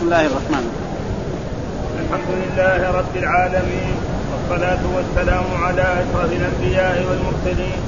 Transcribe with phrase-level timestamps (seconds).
[0.00, 0.88] بسم الله الرحمن الرحيم.
[2.02, 3.94] الحمد لله رب العالمين
[4.30, 7.80] والصلاة والسلام على أشرف الأنبياء والمرسلين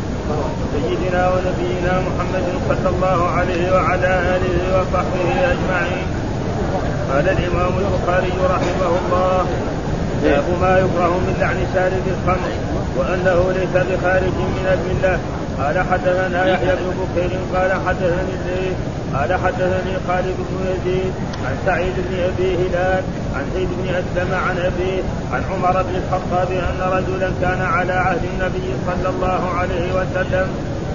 [0.73, 6.07] سيدنا ونبينا محمد صلى الله عليه وعلى آله وصحبه أجمعين.
[7.11, 9.45] قال الإمام البخاري رحمه الله
[10.23, 12.53] باب ما يكره من لعن شارب الخمر
[12.97, 15.15] وأنه ليس بخارج من الملة
[15.59, 18.77] قال حدثنا يحيى بن بكير قال حدثني الليث
[19.15, 21.13] قال حدثني خالد بن يزيد
[21.47, 23.03] عن سعيد بن أبي هلال
[23.37, 25.03] عن زيد بن أسلم عن أبيه
[25.33, 30.49] عن عمر بن الخطاب أن رجلا كان على عهد النبي صلى الله عليه وسلم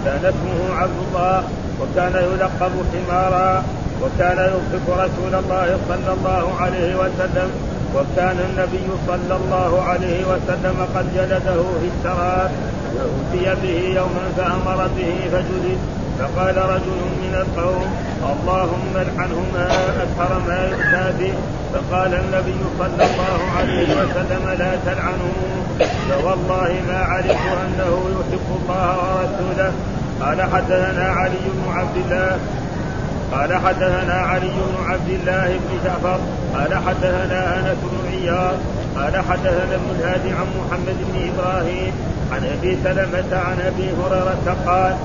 [0.06, 1.44] كان اسمه عبد الله
[1.82, 3.64] وكان يلقب حمارا
[4.02, 7.50] وكان يوصف رسول الله صلى الله عليه وسلم
[7.96, 12.52] وكان النبي صلى الله عليه وسلم قد جلده في السراء
[12.94, 15.78] فأتي به يوما فأمر به فجلد
[16.20, 17.88] فقال رجل من القوم
[18.34, 19.68] اللهم العنهما
[20.04, 21.34] أكثر ما يؤتى به.
[21.74, 25.36] فقال النبي صلى الله عليه وسلم لا تلعنه
[26.10, 29.72] فوالله ما علمت أنه يحب الله ورسوله.
[30.22, 32.38] قال حدثنا علي بن عبد الله
[33.32, 36.20] قال حدثنا علي بن عبد الله بن جعفر
[36.54, 38.58] قال حدثنا أنس بن عياض
[38.96, 41.94] قال حدثنا ابن الهادي عن محمد بن إبراهيم
[42.32, 44.96] عن أبي سلمة عن أبي هريرة قال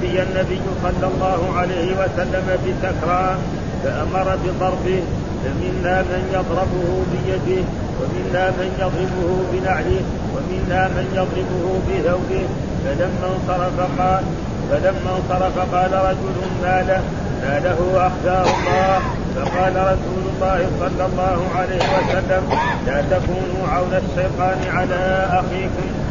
[0.00, 3.38] في النبي صلى الله عليه وسلم بسكران
[3.84, 5.02] فأمر بضربه
[5.44, 7.62] فمنا من يضربه بيده
[8.00, 10.00] ومنا من يضربه بنعله
[10.34, 12.46] ومنا من يضربه بثوبه.
[12.84, 14.24] فلما انصرف قال
[14.70, 17.02] فلما انصرف قال رجل ما له
[17.42, 19.00] ما له اخزاه الله.
[19.36, 22.42] فقال رسول الله صلى الله عليه وسلم
[22.86, 26.05] لا تكونوا عون الشيطان على أخيكم.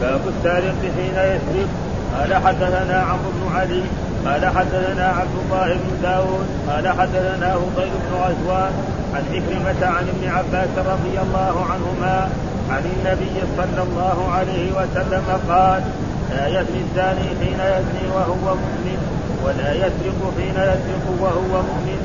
[0.00, 1.68] باب السارق حين يسرق.
[2.14, 3.82] قال حدثنا عمرو بن علي
[4.26, 8.72] قال حدثنا عبد الله بن داود قال حدثنا هطيل بن غزوان
[9.14, 12.28] عن عكرمة عن ابن عباس رضي الله عنهما
[12.70, 15.82] عن النبي صلى الله عليه وسلم قال
[16.30, 19.00] لا يزني الزاني حين يزني وهو مؤمن
[19.44, 22.00] ولا يسرق حين يسرق وهو مؤمن.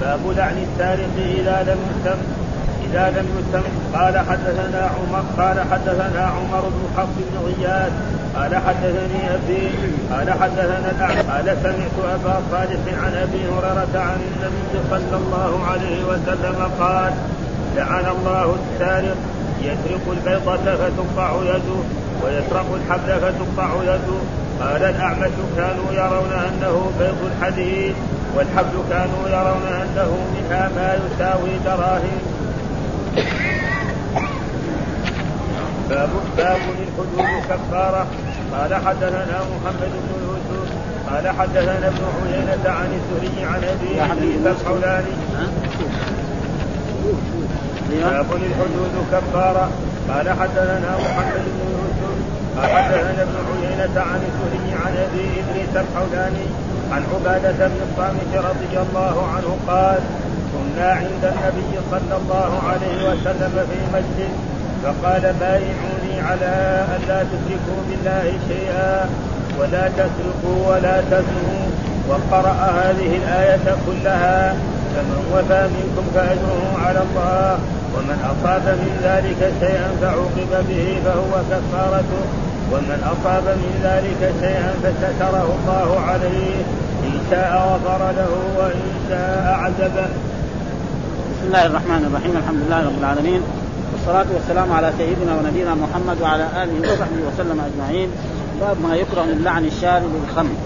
[0.00, 2.18] باب لعن السارق اذا لم يسم
[2.90, 3.62] اذا لم يسم
[3.94, 7.92] قال حدثنا عمر قال حدثنا عمر بن حفص بن غياث.
[8.36, 9.70] قال حدثني ابي
[10.12, 16.04] قال حدثنا الاعمى قال سمعت أبا صالح عن أبي هريرة عن النبي صلى الله عليه
[16.04, 17.12] وسلم قال
[17.76, 19.16] لعن الله السارق.
[19.60, 21.80] يسرق البيضة فتقطع يده
[22.24, 24.20] ويسرق الحبل فتقطع يده.
[24.60, 27.94] قال الأعمش كانوا يرون أنه بيض الحديد
[28.36, 32.18] والحبل كانوا يرون أنه منها ما يساوي دراهم
[35.90, 38.06] باب باب للحدود كفارة.
[38.52, 40.70] قال حدثنا محمد بن يوسف.
[41.10, 45.16] قال حدثنا ابن عيينة عن الزهري عن أبي حديث الحولاني.
[47.90, 49.70] باب للحدود كفارة.
[50.08, 52.16] قال حدثنا محمد بن يوسف.
[52.56, 56.46] قال حدثنا ابن عيينة عن الزهري عن أبي إدريس الحولاني.
[56.92, 60.00] عن عبادة بن الصامت رضي الله عنه قال
[60.74, 64.30] كنا عند النبي صلى الله عليه وسلم في مسجد
[64.82, 69.08] فقال بايعوني على أن لا تشركوا بالله شيئا
[69.58, 71.64] ولا تسرقوا ولا تزنوا
[72.08, 74.54] وقرأ هذه الآية كلها
[74.94, 77.58] فمن وفى منكم فأجره على الله
[77.94, 82.22] ومن أصاب من ذلك شيئا فعوقب به فهو كفارته
[82.72, 86.54] ومن أصاب من ذلك شيئا فستره الله عليه
[87.04, 90.29] إن شاء غفر له وإن شاء عذبه.
[91.40, 93.42] بسم الله الرحمن الرحيم الحمد لله رب العالمين
[93.92, 98.08] والصلاة والسلام على سيدنا ونبينا محمد وعلى آله وصحبه وسلم أجمعين.
[98.60, 100.56] باب ما يكره من لعن الشارب بالخمر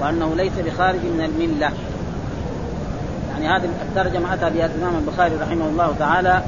[0.00, 1.70] وأنه ليس بخارج من الملة.
[3.30, 6.42] يعني هذه الترجمة أتى بها الإمام البخاري رحمه الله تعالى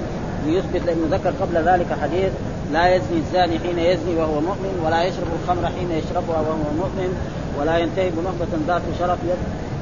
[0.46, 2.32] ليثبت لأنه ذكر قبل ذلك حديث
[2.72, 7.10] لا يزني الزاني حين يزني وهو مؤمن ولا يشرب الخمر حين يشربها وهو مؤمن
[7.60, 9.18] ولا ينتهب نهبة ذات شرف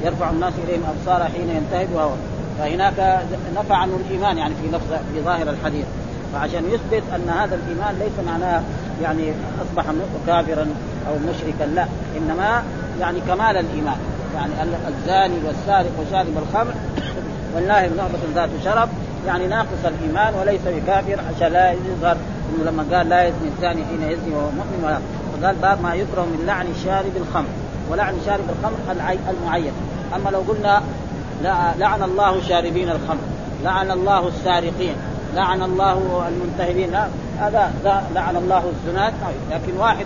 [0.03, 2.11] يرفع الناس إليهم أبصار حين ينتهب وهو
[2.59, 3.21] فهناك
[3.57, 5.85] نفى عنه الإيمان يعني في لفظ في ظاهر الحديث.
[6.33, 8.61] فعشان يثبت أن هذا الإيمان ليس معناه
[9.01, 9.85] يعني أصبح
[10.27, 10.67] كافرا
[11.07, 11.87] أو مشركا لا.
[12.17, 12.63] إنما
[12.99, 13.97] يعني كمال الإيمان.
[14.35, 14.51] يعني
[14.87, 16.73] الزاني والسارق وشارب الخمر
[17.55, 18.89] والناهب نهبة ذات شرف
[19.27, 22.17] يعني ناقص الإيمان وليس بكافر عشان لا يظهر
[22.49, 24.99] إنه لما قال لا يزني الزاني حين يزني وهو مؤمن ولا.
[25.41, 27.49] فقال باب ما يكره من لعن شارب الخمر.
[27.89, 28.77] ولعن شارب الخمر
[29.29, 29.71] المعين.
[30.15, 30.81] أما لو قلنا
[31.79, 33.21] لعن الله شاربين الخمر
[33.63, 34.95] لعن الله السارقين
[35.35, 36.95] لعن الله المنتهبين.
[37.39, 37.73] هذا
[38.15, 39.13] لعن الله الزناد.
[39.51, 40.05] لكن واحد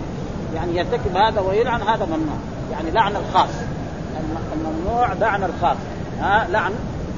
[0.54, 2.36] يعني يرتكب هذا ويلعن هذا ممنوع.
[2.72, 3.48] يعني لعن الخاص.
[4.52, 5.76] الممنوع لعن الخاص.
[6.20, 6.72] ها لعن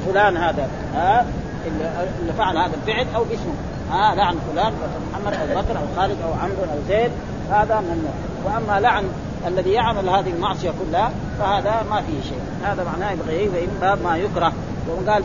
[0.07, 0.69] فلان هذا.
[0.95, 1.27] ها
[1.67, 3.55] اللي فعل هذا الفعل أو باسمه
[3.91, 4.73] ها لعن فلان
[5.13, 7.11] محمد أو بكر أو خالد أو عمرو أو زيد.
[7.51, 8.13] هذا ممنوع.
[8.45, 9.05] وأما لعن
[9.47, 12.41] الذي يعمل هذه المعصية كلها فهذا ما فيه شيء.
[12.65, 14.53] هذا معناه يبغى من باب ما يكره.
[14.89, 15.23] وقال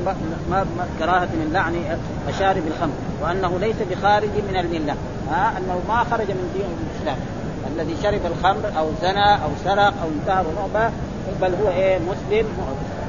[0.49, 0.65] ما
[0.99, 1.97] كراهة من لعن
[2.27, 4.95] مشارب الخمر وأنه ليس بخارج من الملة.
[5.31, 7.17] ها؟ أنه ما خرج من دين الإسلام.
[7.75, 10.91] الذي شرب الخمر أو زنى أو سرق أو انتهر نعبه
[11.41, 12.45] بل هو إيه؟ مسلم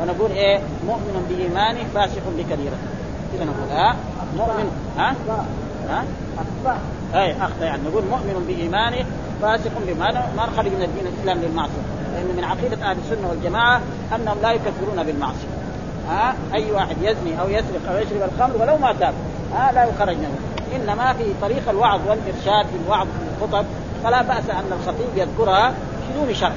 [0.02, 2.76] ونقول إيه؟ مؤمن بإيمانه فاسق بكبيره
[3.32, 3.96] كذا نقول؟ ها؟
[4.36, 4.70] مؤمن.
[4.98, 5.14] ها؟
[5.88, 6.04] ها؟
[7.14, 7.64] أي أخطأ.
[7.64, 9.06] يعني نقول مؤمن بإيمانه
[9.42, 11.82] فاسق بما ما خرج من الدين الإسلام للمعصية.
[12.14, 13.80] لأن من عقيدة أهل السنة والجماعة
[14.14, 15.48] أنهم لا يكفرون بالمعصية.
[16.08, 19.14] ها؟ أي واحد يزني أو يسرق أو يشرب الخمر ولو ما تاب
[19.54, 20.38] ها؟ لا يخرج منه.
[20.76, 23.66] إنما في طريق الوعظ والإرشاد في الوعظ في الخطب
[24.04, 25.74] فلا بأس أن الخطيب يذكرها
[26.10, 26.52] بدون شرع.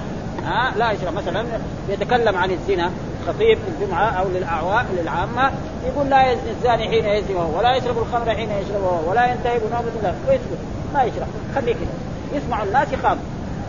[0.45, 1.13] ها؟ لا يشرب.
[1.13, 1.45] مثلا
[1.89, 2.91] يتكلم عن الزنا
[3.27, 5.51] خطيب في الجمعة أو للأعوام للعامة
[5.87, 9.91] يقول لا يزني الزاني حين يزني وهو ولا يشرب الخمر حين يشرب ولا ينتهي بنوبه
[9.99, 10.59] الله ويسكت.
[10.93, 11.27] ما يشرب.
[11.55, 12.08] خليه كده.
[12.33, 13.17] يسمع الناس يخاف.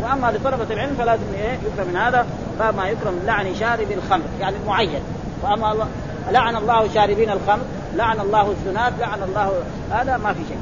[0.03, 2.27] وأما لطلبة العلم فلازم إيه يكره من هذا.
[2.59, 5.01] فما يكره من لعن شارب الخمر يعني المعين
[5.43, 5.87] وأما
[6.31, 7.63] لعن الله شاربين الخمر
[7.97, 9.53] لعن الله الزنات لعن الله
[9.91, 10.59] هذا ما في شيء.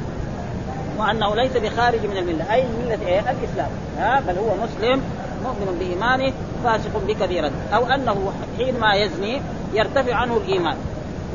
[0.99, 2.55] وأنه ليس بخارج من الملة.
[2.55, 3.71] أي ملة إيه؟ الإسلام.
[3.99, 5.03] ها؟ بل هو مسلم
[5.45, 6.33] مؤمن بإيمانه
[6.65, 9.43] فاسق بكبيرة أو أنه حينما يزني
[9.75, 10.77] يرتفع عنه الإيمان.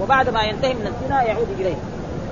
[0.02, 1.76] وبعد ما ينتهي من الزنا يعود إليه.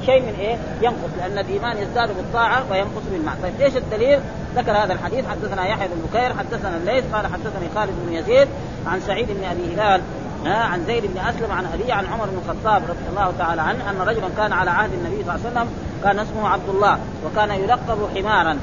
[0.05, 4.19] شيء من إيه؟ ينقص لأن الإيمان يزداد بالطاعة وينقص بالمعصية، طيب إيش الدليل؟
[4.55, 8.47] ذكر هذا الحديث حدثنا يحيى بن بكير حدثنا الليث قال حدثني خالد بن يزيد
[8.87, 10.01] عن سعيد بن أبي هلال
[10.45, 14.01] عن زيد بن أسلم عن ابي عن عمر بن الخطاب رضي الله تعالى عنه أن
[14.07, 15.67] رجلا كان على عهد النبي صلى الله عليه وسلم
[16.03, 18.57] كان اسمه عبد الله وكان يلقب حمارا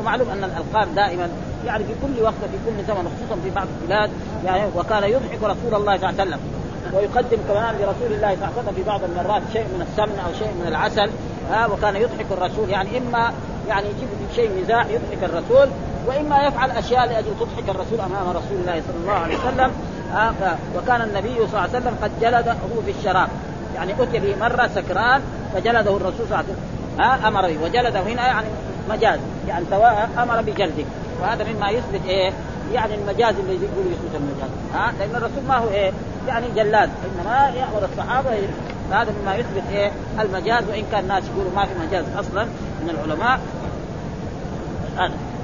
[0.00, 1.28] ومعلوم أن الألقاب دائما
[1.66, 4.10] يعني في كل وقت في كل زمن خصوصا في بعض البلاد
[4.44, 6.40] يعني وكان يضحك رسول الله صلى الله عليه وسلم
[6.92, 10.32] ويقدم كمان لرسول الله صلى الله عليه وسلم في بعض المرات شيء من السمن أو
[10.38, 11.10] شيء من العسل
[11.50, 13.32] ها وكان يضحك الرسول يعني إما
[13.68, 15.68] يعني يجيب شيء مزاح يضحك الرسول
[16.06, 19.70] وإما يفعل أشياء لأجل تضحك الرسول أمام رسول الله صلى الله عليه وسلم
[20.12, 22.56] ها وكان النبي صلى الله عليه وسلم قد جلده
[22.86, 23.28] في الشراب
[23.74, 25.20] يعني أتي به مرة سكران
[25.54, 28.46] فجلده الرسول صلى الله عليه وسلم ها أمر به وجلده هنا يعني
[28.90, 29.18] مجاز
[29.48, 30.84] يعني سواء أمر بجلده
[31.22, 32.32] وهذا مما يثبت إيه
[32.72, 35.92] يعني المجاز اللي يقول يثبت المجاز ها لأن الرسول ما هو إيه
[36.28, 36.90] يعني جلاد.
[37.04, 38.30] إنما يامر الصحابة
[38.92, 42.44] هذا مما يثبت إيه؟ المجاز وإن كان الناس يقولوا ما في مجاز أصلا
[42.82, 43.40] من العلماء.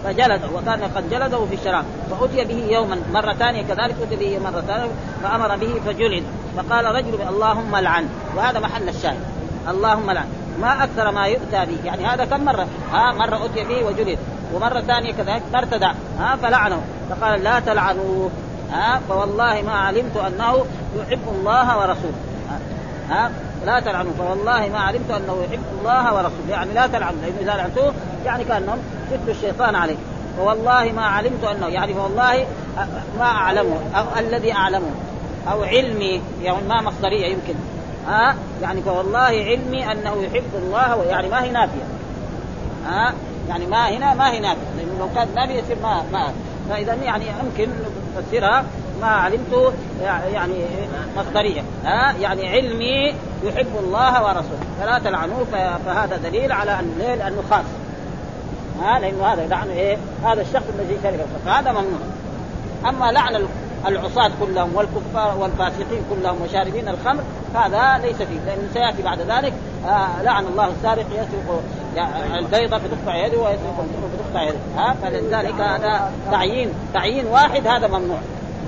[0.05, 4.61] فجلده وكان قد جلده في الشراب فأتي به يوما مرة ثانية كذلك أتي به مرة
[4.61, 4.91] ثانية
[5.23, 6.23] فأمر به فجلد.
[6.57, 8.09] فقال رجل اللهم لعن.
[8.37, 9.21] وهذا محل الشاهد.
[9.69, 10.27] اللهم لعن.
[10.61, 11.79] ما أكثر ما يؤتى به.
[11.85, 14.19] يعني هذا كم مرة؟ ها مرة أتي به وجلد.
[14.55, 15.93] ومرة ثانية كذلك ارتدع.
[16.19, 16.83] ها فلعنه.
[17.11, 18.31] فقال لا تلعنوه.
[18.73, 20.65] ها فوالله ما علمت أنه
[20.97, 22.19] يحب الله ورسوله.
[23.11, 23.31] ها
[23.67, 26.51] لا تلعنوا فوالله ما علمت أنه يحب الله ورسوله.
[26.51, 27.93] يعني لا تلعنوا لأنه إذا لعنتوه
[28.25, 28.79] يعني كأنهم
[29.13, 29.97] يتلوا الشيطان عليه.
[30.37, 32.47] فوالله ما علمت أنه يعني فوالله
[33.19, 34.91] ما أعلمه أو الذي أعلمه
[35.53, 37.55] أو علمي يعني ما مصدرية يمكن.
[38.09, 41.85] ها يعني فوالله علمي أنه يحب الله يعني ما هي نافية.
[42.87, 43.15] ها
[43.49, 44.69] يعني ما هنا ما هي نافية.
[44.77, 46.33] لأنه لو كان نافية يصير ما ما
[46.71, 47.71] فإذا يعني يمكن
[48.19, 48.65] نفسرها
[49.01, 49.73] ما علمت
[50.33, 50.55] يعني
[51.17, 51.63] مصدرية.
[51.85, 53.15] ها؟ يعني علمي
[53.45, 54.61] يحب الله ورسوله.
[54.81, 55.45] فلا تلعنوه
[55.87, 57.65] فهذا دليل على ان ليه؟ لأنه خاص.
[58.83, 62.01] ها؟ لأنه هذا لعنة إيه؟ هذا الشخص الذي شرب فهذا ممنوع.
[62.89, 63.37] أما لعن
[63.87, 67.23] العصاة كلهم والكفار والفاسقين كلهم وشاربين الخمر
[67.55, 68.41] هذا ليس فيه.
[68.47, 69.53] لأنه سيأتي بعد ذلك
[69.87, 71.63] آه لعن الله السارق يسرق
[72.39, 74.59] البيضة فتقطع يده ويسرق فتقطع يده.
[74.77, 78.19] ها؟ فلذلك هذا تعيين تعيين واحد هذا ممنوع.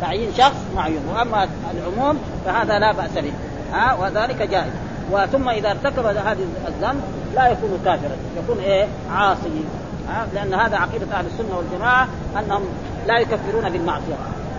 [0.01, 1.01] تعيين شخص معين.
[1.15, 3.33] وأما العموم فهذا لا بأس به.
[3.73, 4.73] ها؟ وذلك جائز.
[5.11, 6.39] وثم إذا ارتكب هذا
[6.69, 7.03] الذنب
[7.35, 8.17] لا يكون كافرا.
[8.45, 9.65] يكون إيه؟ عاصي
[10.09, 12.63] ها؟ لأن هذا عقيدة أهل السنة والجماعة أنهم
[13.07, 14.15] لا يكفرون بالمعصية.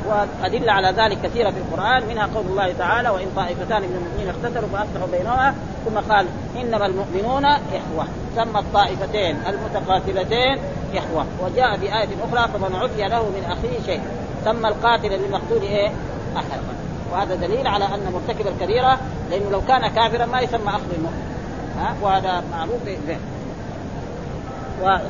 [0.07, 4.69] وأدلة على ذلك كثيرة في القرآن منها قول الله تعالى وإن طائفتان من المؤمنين اقتتلوا
[4.69, 5.53] فأصلحوا بينهما
[5.85, 6.25] ثم قال
[6.61, 8.05] إنما المؤمنون إخوة
[8.35, 10.57] سمى الطائفتين المتقاتلتين
[10.95, 11.25] إخوة.
[11.43, 14.01] وجاء في آية أخرى فمن عفي له من أخيه شيء
[14.45, 15.91] سمى القاتل للمقتول إيه؟
[16.35, 16.61] أخا
[17.11, 18.99] وهذا دليل على أن مرتكب الكبيرة
[19.31, 21.31] لأنه لو كان كافرا ما يسمى أخ المؤمن
[21.77, 23.17] ها؟ وهذا معروف به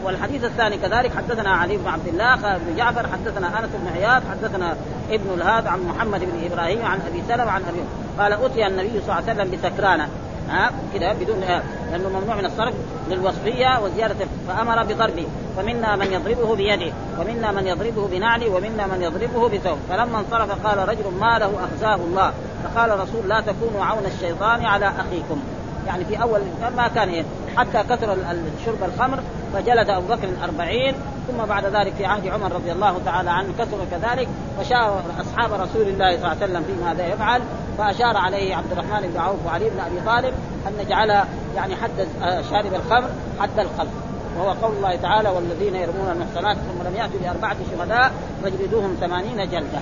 [0.04, 4.75] والحديث الثاني كذلك حدثنا علي بن عبد الله بن جعفر حدثنا أنس بن عياض حدثنا
[5.10, 7.80] ابن الهاد عن محمد بن إبراهيم عن أبي سلمة عن ابي
[8.20, 10.08] قال أتي النبي صلى الله عليه وسلم بسكرانة.
[10.50, 11.62] ها؟ كذا بدون آه.
[11.92, 12.74] لأنه ممنوع من الصرف
[13.10, 15.28] للوصفية وزيادة فأمر بضربه.
[15.58, 19.78] فمنا من يضربه بيده ومنا من يضربه بنعله ومنا من يضربه بثوب.
[19.90, 24.86] فلما انصرف قال رجل ما له أخزاه الله؟ فقال رسول لا تكونوا عون الشيطان على
[24.86, 25.42] أخيكم.
[25.88, 26.40] يعني في اول
[26.78, 27.24] ما كان إيه؟
[27.58, 28.18] حتى كثر
[28.66, 29.20] شرب الخمر
[29.53, 30.96] فجلد أبو بكر أربعين
[31.27, 34.27] ثم بعد ذلك في عهد عمر رضي الله تعالى عنه كثر كذلك
[34.60, 37.41] فشاور أصحاب رسول الله صلى الله عليه وسلم في ماذا يفعل.
[37.77, 40.34] فأشار عليه عبد الرحمن بن عوف وعلي بن أبي طالب
[40.67, 41.10] أن نجعل
[41.55, 42.08] يعني حد
[42.50, 43.91] شارب الخمر حد القلب
[44.38, 48.12] وهو قول الله تعالى والذين يرمون المحصنات ثم لم يأتوا باربعه شهداء
[48.43, 49.79] فاجلدوهم ثمانين جلدة.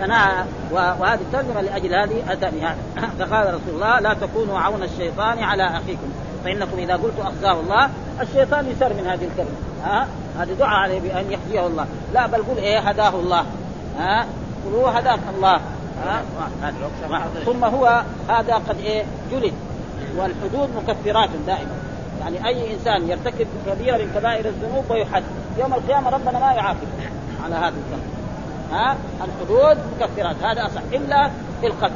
[0.00, 2.76] فنهى وهذه الترجمة لأجل هذه اتى بها
[3.18, 6.12] فقال رسول الله لا تكونوا عون الشيطان على أخيكم.
[6.44, 7.90] فإنكم إذا قلت أخزاه الله
[8.20, 9.56] الشيطان يسر من هذه الكلمة.
[9.84, 11.86] ها؟ هذه دعاء عليه بأن يخزيه الله.
[12.14, 13.44] لا بل قل إيه هداه الله.
[13.98, 14.26] ها؟
[14.66, 15.60] قل هو هداك الله.
[16.04, 16.22] ها؟
[17.44, 19.52] ثم هو هذا قد إيه؟ جلد.
[20.16, 21.72] والحدود مكفرات دائما.
[22.20, 25.22] يعني أي إنسان يرتكب كبيره من كبائر الذنوب ويحد
[25.58, 26.88] يوم القيامة ربنا ما يعاقب
[27.44, 28.02] على هذا الذنب
[28.72, 30.36] ها؟ الحدود مكفرات.
[30.42, 30.82] هذا أصح.
[30.92, 31.30] إلا
[31.64, 31.92] القتل.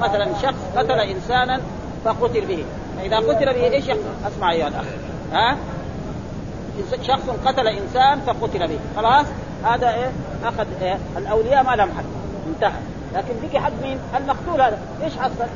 [0.00, 1.60] مثلا شخص قتل انسانا
[2.04, 2.64] فقتل به.
[3.02, 4.84] فاذا قتل به إيش يحصل؟ أسمع ايها الاخ
[5.32, 5.56] ها؟
[7.02, 8.78] شخص قتل إنسان فقتل به.
[8.96, 9.26] خلاص؟
[9.64, 10.10] هذا إيه؟
[10.44, 12.04] أخذ إيه؟ الأولياء ما لهم حد
[12.46, 12.80] انتهى.
[13.14, 14.78] لكن بقي حد مين؟ المقتول هذا.
[15.04, 15.46] إيش حصل؟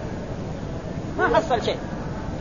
[1.19, 1.77] ما حصل شيء.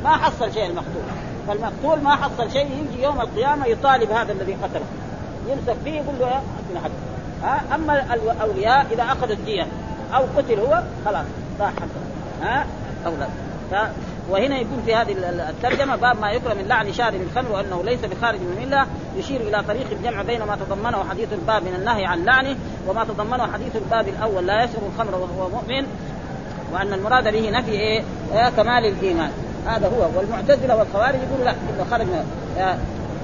[0.04, 1.02] ما حصل شيء المقتول.
[1.48, 2.66] فالمقتول ما حصل شيء.
[2.66, 4.86] يجي يوم القيامة يطالب هذا الذي قتله.
[5.50, 6.92] يمسك فيه يقول له اعطنا حد
[7.44, 9.68] ها؟ أما الأولياء إذا اخذوا الدية
[10.16, 11.26] أو قتل هو خلاص
[11.60, 11.74] راح
[12.42, 12.66] ها؟
[13.06, 13.30] أولاد.
[14.30, 15.16] وهنا يكون في هذه
[15.50, 19.64] الترجمة باب ما يكره من لعن شارب الخمر وأنه ليس بخارج من المله يشير إلى
[19.68, 22.56] طريق الجمع بين ما تضمنه حديث الباب من النهي عن لعنه
[22.88, 24.48] وما تضمنه حديث الباب الأول.
[24.48, 25.88] لا يشرب الخمر وهو مؤمن
[26.74, 28.04] وأن المراد به نفي إيه؟
[28.58, 29.32] كمال الإيمان.
[29.66, 30.18] هذا هو.
[30.18, 32.08] والمعتزلة والخوارج يقول لا اذا خرج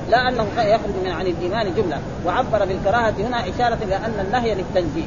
[0.10, 2.00] لا أنه يخرج من عن الإيمان جملة.
[2.26, 5.06] وعبر بالكراهة هنا إشارة إلى أن النهي للتنزيه.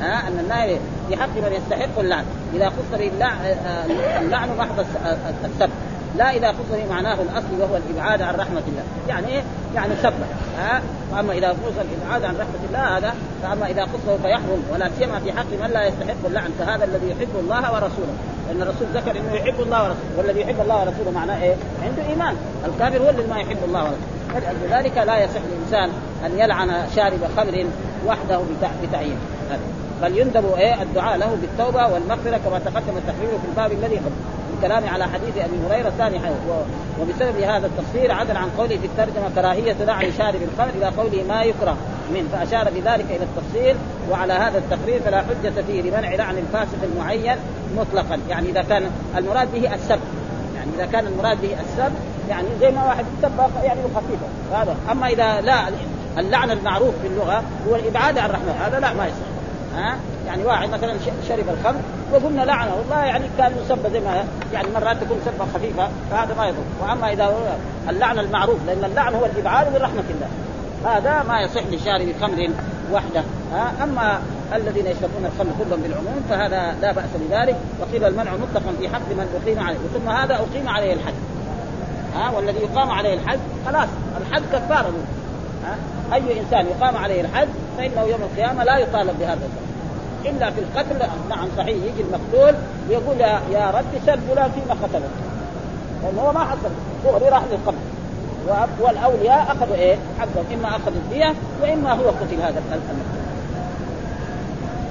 [0.00, 2.24] ها أن النهي في حق من يستحق اللعن.
[2.54, 3.10] إذا خص به
[4.20, 4.86] اللعن محض
[5.44, 5.70] السب.
[6.16, 8.82] لا إذا خص به معناه الاصلي وهو الإبعاد عن رحمة الله.
[9.08, 9.42] يعني إيه؟
[9.74, 10.12] يعني سب.
[10.58, 14.62] ها؟ وأما إذا خص الإبعاد عن رحمة الله هذا فأما إذا خصه فيحرم.
[14.72, 18.14] ولا سيما في حق من لا يستحق اللعن كهذا الذي يحب الله ورسوله.
[18.48, 20.18] لأن الرسول ذكر إنه يحب الله ورسوله.
[20.18, 22.36] والذي يحب الله ورسوله معناه إيه؟ عنده إيمان.
[22.66, 24.16] الكافر هو الذي ما يحب الله ورسوله.
[24.34, 25.90] فلذلك لا يصح للإنسان
[26.26, 27.66] أن يلعن شارب خمر
[28.06, 28.40] وحده
[28.82, 29.16] بتعيين.
[30.02, 34.14] بل يندب إيه؟ الدعاء له بالتوبة والمغفرة كما تقدم التحرير في الباب الذي قبل
[34.56, 36.20] الكلام على حديث أبي هريرة الثاني
[37.00, 41.42] وبسبب هذا التفسير عدل عن قوله في الترجمة كراهية لعن شارب الخمر إلى قوله ما
[41.42, 41.76] يكره
[42.10, 43.76] من فأشار بذلك إلى التفصيل
[44.10, 47.36] وعلى هذا التقرير فلا حجة فيه لمنع لعن الفاسق المعين
[47.76, 48.18] مطلقا.
[48.28, 50.00] يعني إذا كان المراد به السب.
[50.56, 51.92] يعني إذا كان المراد به السب
[52.28, 53.30] يعني زي ما واحد سب
[53.62, 54.76] يعني خفيفه هذا.
[54.90, 55.68] أما إذا لا
[56.18, 58.52] اللعن المعروف في اللغة هو الإبعاد عن الرحمة.
[58.66, 59.35] هذا لا ما يصح.
[59.76, 60.94] ها؟ يعني واحد مثلا
[61.28, 61.80] شرب الخمر
[62.12, 62.74] وقلنا لعنه.
[62.74, 66.64] والله يعني كان يسب زي ما يعني مرات تكون سبه خفيفة فهذا ما يضر.
[66.82, 67.34] وأما إذا
[67.88, 70.28] اللعن المعروف لأن اللعن هو الإبعاد من رحمه الله.
[70.84, 72.50] هذا ما يصح لشارب خمر
[72.92, 74.20] وحده ها؟ أما
[74.54, 77.56] الذين يشربون الخمر كلهم بالعموم فهذا لا بأس بذلك.
[77.80, 79.78] وقيل المنع مطلقا في حق من أقيم عليه.
[79.94, 81.14] ثم هذا أقيم عليه الحد
[82.16, 83.88] ها؟ والذي يقام عليه الحد خلاص.
[84.20, 84.92] الحد كفارة
[86.12, 89.66] أي إنسان يقام عليه الحد فإنه يوم القيامة لا يطالب بهذا الذنب
[90.24, 92.54] إلا في القتل نعم صحيح يجي المقتول
[92.88, 95.08] ويقول يا, رب سب فلان فيما قتله.
[96.02, 96.70] لأنه هو ما حصل.
[97.04, 97.78] دغري راح للقبر
[98.80, 100.44] والاولياء أخذوا إيه؟ حقهم.
[100.54, 103.15] إما أخذوا الدية وإما هو قتل هذا المقتول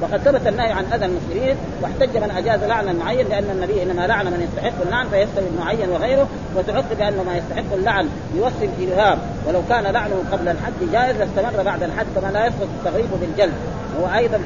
[0.01, 4.25] وقد ثبت النهي عن أذى المسلمين واحتج من أجاز لعنا معين لأن النبي إنما لعن
[4.25, 9.17] من يستحق اللعن فيستوي المعين وغيره وتعقب بأن ما يستحق اللعن يوصل الإلهام.
[9.47, 13.53] ولو كان لعنه قبل الحد جائز لاستمر بعد الحد كما لا يسقط التغريب بالجلد.
[13.99, 14.39] هو أيضا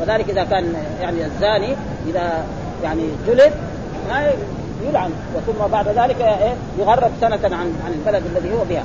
[0.00, 1.74] فذلك إذا كان يعني الزاني
[2.06, 2.44] إذا
[2.84, 3.52] يعني جلد
[4.08, 4.30] ما
[4.88, 5.10] يلعن.
[5.34, 8.84] وثم بعد ذلك إيه يغرب سنة عن عن البلد الذي هو بها.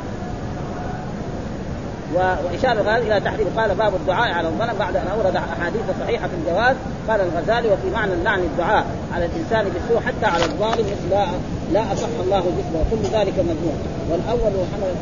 [2.15, 6.33] وإشارة هذه إلى تحريم قال باب الدعاء على الظلم بعد أن أورد أحاديث صحيحة في
[6.33, 6.75] الجواز.
[7.07, 11.25] قال الغزالي وفي معنى اللعن الدعاء على الإنسان بالسوء حتى على الظالم لا
[11.73, 13.77] لا أصح الله جسمه وكل ذلك مذموم.
[14.11, 14.93] والأول حمل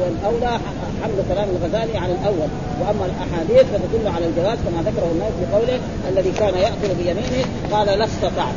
[0.00, 0.58] والأولى
[1.02, 2.48] حمل كلام الغزالي على الأول.
[2.80, 8.04] وأما الأحاديث فتدل على الجواز كما ذكره الناس بقوله الذي كان يأكل بيمينه قال لا
[8.04, 8.54] استطعت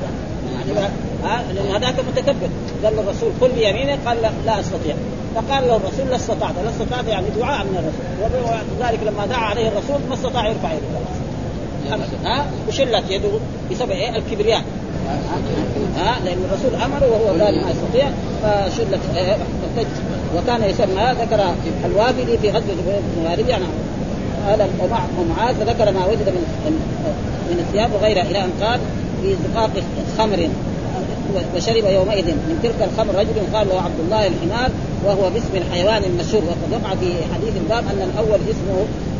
[1.53, 2.49] لأن هذاك متكبر.
[2.83, 4.95] قال الرسول كل بيمينه قال لا, لا أستطيع.
[5.35, 8.05] فقال له الرسول لا استطعت لا استطعت يعني دعاء من الرسول.
[8.79, 11.95] ولذلك لما دعا عليه الرسول ما استطاع يرفع يده.
[12.25, 13.29] ها؟ وشلت يده
[13.71, 14.61] بسبب إيه؟ الكبرياء.
[15.97, 18.09] ها؟ لأن الرسول أمر وهو قال ما يستطيع
[18.43, 19.37] فشلت إيه؟
[20.37, 21.45] وكان يسمى ذكر
[21.85, 23.65] الوافدي في غزوه بن يعني
[24.47, 24.67] قال
[25.19, 26.43] ومعاذ فذكر ما وجد من
[27.49, 28.23] من الثياب وغيرها.
[28.23, 28.79] إلى أن قال
[29.21, 29.71] في زقاق
[30.17, 30.49] خمر
[31.55, 34.69] وشرب يومئذ من تلك الخمر رجل قال له عبد الله الحمار
[35.05, 36.43] وهو باسم الحيوان المشهور.
[36.43, 38.77] وقد وقع في حديث الباب أن الأول اسمه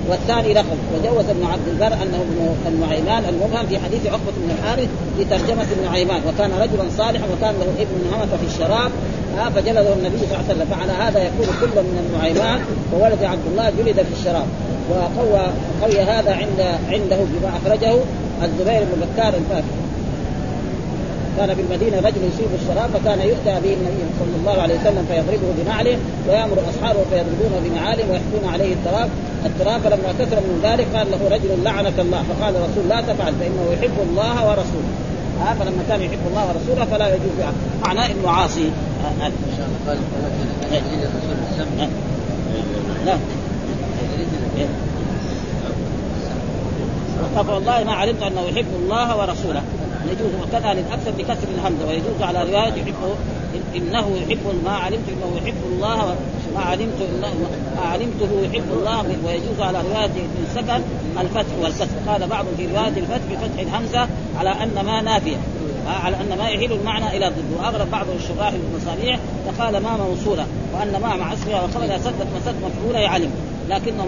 [0.09, 0.77] والثاني رقم.
[0.93, 6.21] وجوز ابن عبد البر أنه ابن النعيمان المبهم في حديث عقبة بن الحارث لترجمه النعيمان
[6.27, 8.91] وكان رجلا صالحا وكان له ابن همك في الشراب.
[9.37, 10.67] ها فجلده النبي صلى الله عليه وسلم.
[10.71, 12.59] فعلى هذا يكون كل من النعيمان
[12.93, 14.47] وولد عبد الله جلد في الشراب.
[14.89, 15.45] وقوى
[15.81, 16.59] قوي هذا عند
[16.89, 17.93] عنده بما أخرجه
[18.43, 19.84] الزبير بن بكار الفاكر
[21.37, 25.97] كان بالمدينة رجل يصيب الشراب فكان يؤتى به النبي صلى الله عليه وسلم فيضربه بنعله
[26.27, 29.09] ويامر اصحابه فيضربونه بنعاله ويحكون عليه التراب
[29.45, 33.65] التراب فلما كثر من ذلك قال له رجل لعنك الله فقال الرسول لا تفعل فانه
[33.73, 34.91] يحب الله ورسوله
[35.39, 37.55] ها آه فلما كان يحب الله ورسوله فلا يجوز يعني.
[37.85, 38.69] معناه انه عاصي
[39.03, 39.31] آه قال
[43.05, 43.17] لا
[47.35, 49.61] فوالله ما علمت انه يحب الله ورسوله
[50.11, 53.15] يجوز وكذا للاكثر بكسر الهمزه ويجوز على روايه يحب
[53.75, 56.15] إنه يحب ما علمت إنه يحب الله
[56.55, 57.33] ما علمت إنه
[57.75, 60.81] ما علمته يحب الله ويجوز على روايه ابن سكن
[61.21, 64.07] الفتح والكسر قال بعض في رواية الفتح بفتح الهمزة
[64.39, 65.37] على أن ما نافيه
[66.03, 70.91] على أن ما يحيل المعنى إلى ضد وأغلب بعض الشراح المصابيح فقال ما موصوله وأن
[71.01, 73.31] ما مع اسمها وخرج سدت مسد مفعوله يعلم.
[73.69, 74.05] لكنه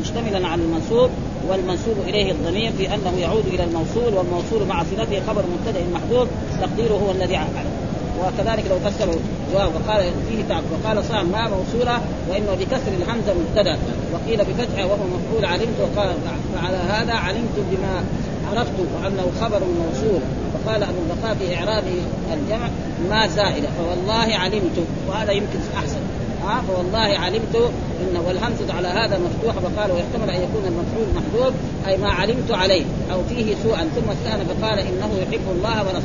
[0.00, 1.10] مشتملا على المنصوب
[1.48, 6.28] والمنسوب إليه الضمير في أنه يعود إلى الموصول والموصول مع صلته خبر مبتدأ محذوف
[6.60, 7.78] تقديره هو الذي علم
[8.20, 9.14] وكذلك لو فسروا
[9.52, 13.78] جواب وقال فيه تعب وقال صام ما موصوله وإنه بكسر الهمزة مبتدأ.
[14.12, 16.14] وقيل بفتحه وهو مفعول علمت وقال
[16.54, 18.04] فعلى هذا علمت بما
[18.50, 20.20] عرفت وأنه خبر موصول.
[20.54, 21.84] وقال أبو البقاء في اعراب
[22.32, 22.68] الجمع
[23.10, 24.78] ما زائده فوالله علمت.
[25.08, 26.00] وهذا يمكن أحسن.
[26.48, 27.56] فوالله علمت
[28.00, 31.54] إن والهمزة على هذا مفتوحه فقال ويحتمل أن يكون المفعول محذوف
[31.86, 33.88] أي ما علمت عليه أو فيه سوءا.
[33.96, 36.02] ثم استأنف فقال إنه يحب الله ورسوله.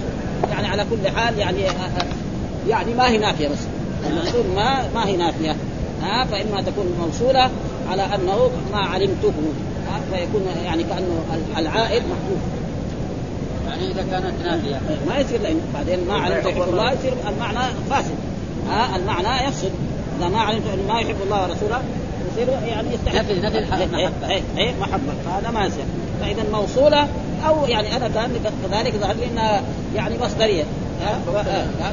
[0.52, 1.62] يعني على كل حال يعني
[2.68, 3.58] يعني ما هي نافية بس.
[4.10, 5.56] المقصود ما ما هي نافية.
[6.04, 7.50] ها فاما تكون موصولة
[7.90, 9.34] على أنه ما علمته
[9.88, 11.24] ها فيكون يعني كأنه
[11.58, 12.42] العائد محذوف.
[13.68, 14.82] يعني إذا كانت نافية.
[15.08, 18.16] ما يصير لأن بعدين ما علمت الله يصير المعنى فاسد.
[18.70, 19.72] ها المعنى يفسد.
[20.20, 21.82] إذا ما علمت انه ما يحب الله ورسوله
[22.32, 25.14] يصير يعني يستحق نفي نفي المحبه إيه، إيه، إيه، محبة.
[25.26, 25.86] فهذا ما يصير.
[26.22, 27.08] فإذا موصولة
[27.48, 28.32] أو يعني أنا كان
[28.72, 29.62] كذلك ظهر لي إنها
[29.96, 30.64] يعني مصدرية.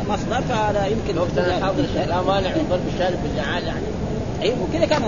[0.08, 1.14] مصدر فهذا يمكن
[2.08, 3.86] لا مانع من ضرب الشارب بالنعال يعني.
[4.42, 5.02] اي وكذا كان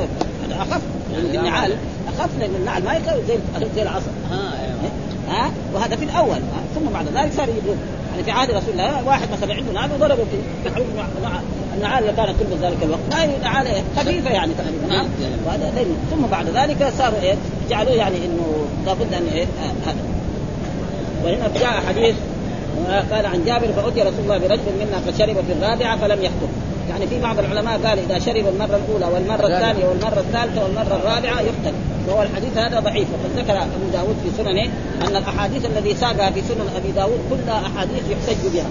[0.51, 0.81] أخف.
[1.13, 1.77] يعني النعال
[2.09, 3.39] أخف لأن النعل ما يكون زي
[3.75, 4.93] زي العصا ها أيوه.
[5.29, 6.39] ها؟ وهذا في الأول.
[6.75, 7.49] ثم بعد ذلك صار
[8.13, 10.25] يعني في عهد رسول الله واحد مثلا عنده نعل وضربه
[10.65, 10.71] في
[11.77, 13.01] النعال اللي كانت تلبس ذلك الوقت.
[13.11, 15.09] ما هي نعال خفيفة يعني تقريبا.
[15.47, 15.73] وهذا
[16.11, 17.35] ثم بعد ذلك صاروا إيه؟
[17.71, 19.47] جعلوا يعني إنه لابد أن إيه؟
[19.87, 19.97] هذا.
[21.25, 22.15] وهنا جاء حديث
[23.13, 26.49] قال عن جابر فأتي رسول الله برجل منا فشرب في الرابعة فلم يخطب.
[26.91, 31.41] يعني في بعض العلماء قال إذا شرب المرة الأولى والمرة الثانية والمرة الثالثة والمرة الرابعة
[31.41, 31.75] يقتل
[32.09, 33.09] وهو الحديث هذا ضعيف.
[33.13, 34.71] وقد ذكر أبو داود في سننه
[35.09, 38.67] أن الأحاديث الذي ساقها في سنن أبي داود كلها أحاديث يحتج بها.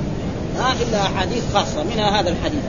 [0.59, 1.83] ها إلا أحاديث خاصة.
[1.83, 2.61] منها هذا الحديث.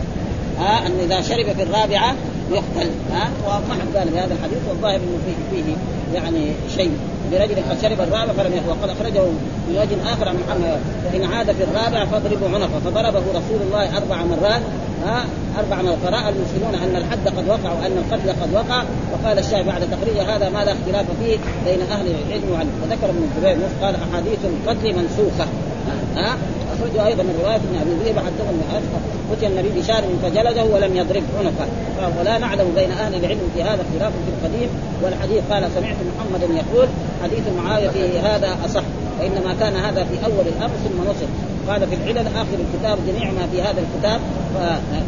[0.58, 2.14] ها أن إذا شرب في الرابعة
[2.50, 5.74] يقتل ها؟ وما حد قال بهذا الحديث والظاهر أنه فيه, فيه
[6.14, 6.92] يعني شيء.
[7.32, 9.22] برجل قد شرب الرابع فلم يخوى وقد أخرجه
[9.68, 10.80] من وجه آخر عن محمد.
[11.12, 12.80] فان عاد في الرابع فاضربوا عنقه.
[12.84, 14.62] فضربه رسول الله أربع مرات
[15.04, 15.24] ها؟
[15.58, 18.82] أربع مرات فراى المسلمون أن الحد قد وقع وأن القتل قد وقع.
[19.12, 23.22] وقال الشافعي بعد تخريج هذا ما لا اختلاف فيه بين أهل العلم عنه وذكر ابن
[23.22, 25.46] الزبير قال أحاديث القتل منسوخة
[26.16, 26.36] ها؟
[26.74, 28.80] أخرجه أيضا من رواية ابن أبي ذئب حدثنا
[29.32, 31.66] اتي النبي بشار فجلده ولم يضرب عنقه.
[32.20, 34.68] ولا نعلم بين أهل العلم في هذا خلاف في القديم.
[35.02, 36.88] والحديث قال سمعت محمدا يقول
[37.22, 38.82] حديث معاوية في هذا أصح
[39.20, 41.26] وإنما كان هذا في أول الأمر ثم نصر
[41.68, 44.20] قال في العلل آخر الكتاب جميع ما في هذا الكتاب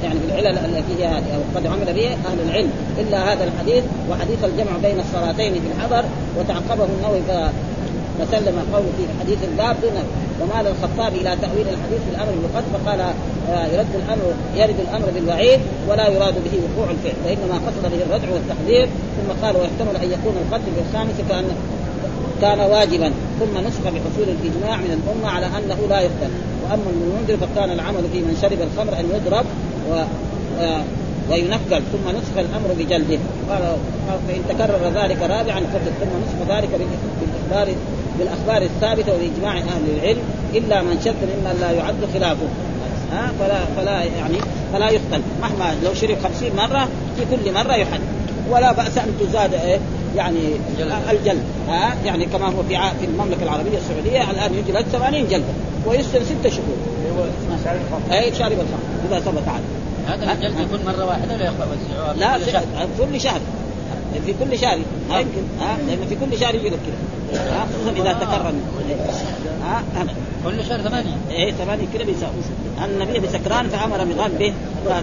[0.02, 3.84] يعني في العلل التي هي هذه أو قد عمل به أهل العلم إلا هذا الحديث
[4.10, 6.04] وحديث الجمع بين الصلاتين في الحضر
[6.38, 7.20] وتعقبه النووي
[8.18, 9.96] فسلم قوله في حديث الباب دون
[10.40, 14.24] ومال الخطاب إلى تأويل الحديث في الأمر بالقتل فقال آه، يرد الامر
[14.56, 19.56] يرد الأمر بالوعيد ولا يراد به وقوع الفعل وإنما قصد به الردع والتحذير ثم قال
[19.56, 21.44] ويحتمل أن يكون القتل بالخامس كان
[22.40, 26.30] كان واجبا ثم نسخ بحصول الإجماع من الأمة على أنه لا يقتل.
[26.64, 29.44] وأما المنذر فكان العمل في من شرب الخمر أن يضرب
[29.90, 30.04] و
[31.30, 33.18] وينكل ثم نسخ الأمر بجلده.
[33.50, 33.76] قال
[34.28, 36.68] فإن تكرر ذلك رابعا قتل ثم نسخ ذلك
[37.20, 37.74] بالإخبار
[38.18, 40.22] بالأخبار الثابتة وباجماع أهل العلم
[40.54, 42.46] إلا من شك ممن لا يعد خلافه.
[43.12, 44.38] ها؟ فلا فلا يعني
[44.72, 48.00] فلا يقتل مهما لو شرب خمسين مرة في كل مرة يحد
[48.50, 49.78] ولا بأس أن تزاد إيه؟
[50.16, 50.40] يعني
[51.10, 51.42] الجلد.
[51.68, 55.44] ها؟ يعني كما هو في في المملكة العربية السعودية الآن يجلد 80 جلده
[55.86, 56.76] ويسجن ست شهور.
[58.12, 59.08] اي شارب الخمر.
[59.08, 59.64] إذا ثبت عنه
[60.06, 62.38] هذا الجلد يكون مرة واحدة ولا يخلص لا
[62.98, 63.40] كل شهر.
[64.26, 64.78] في كل شهر
[65.10, 65.42] ها؟ يمكن.
[65.60, 68.52] ها؟ لأنه في كل شهر يجلد كذا ها؟ خصوصا إذا تكرر
[69.64, 69.82] ها؟
[70.44, 71.16] كل شهر ثمانية.
[71.30, 72.32] إيه ثمانية كذا بيساوي.
[72.84, 74.52] النبي بسكران فأمر بغال به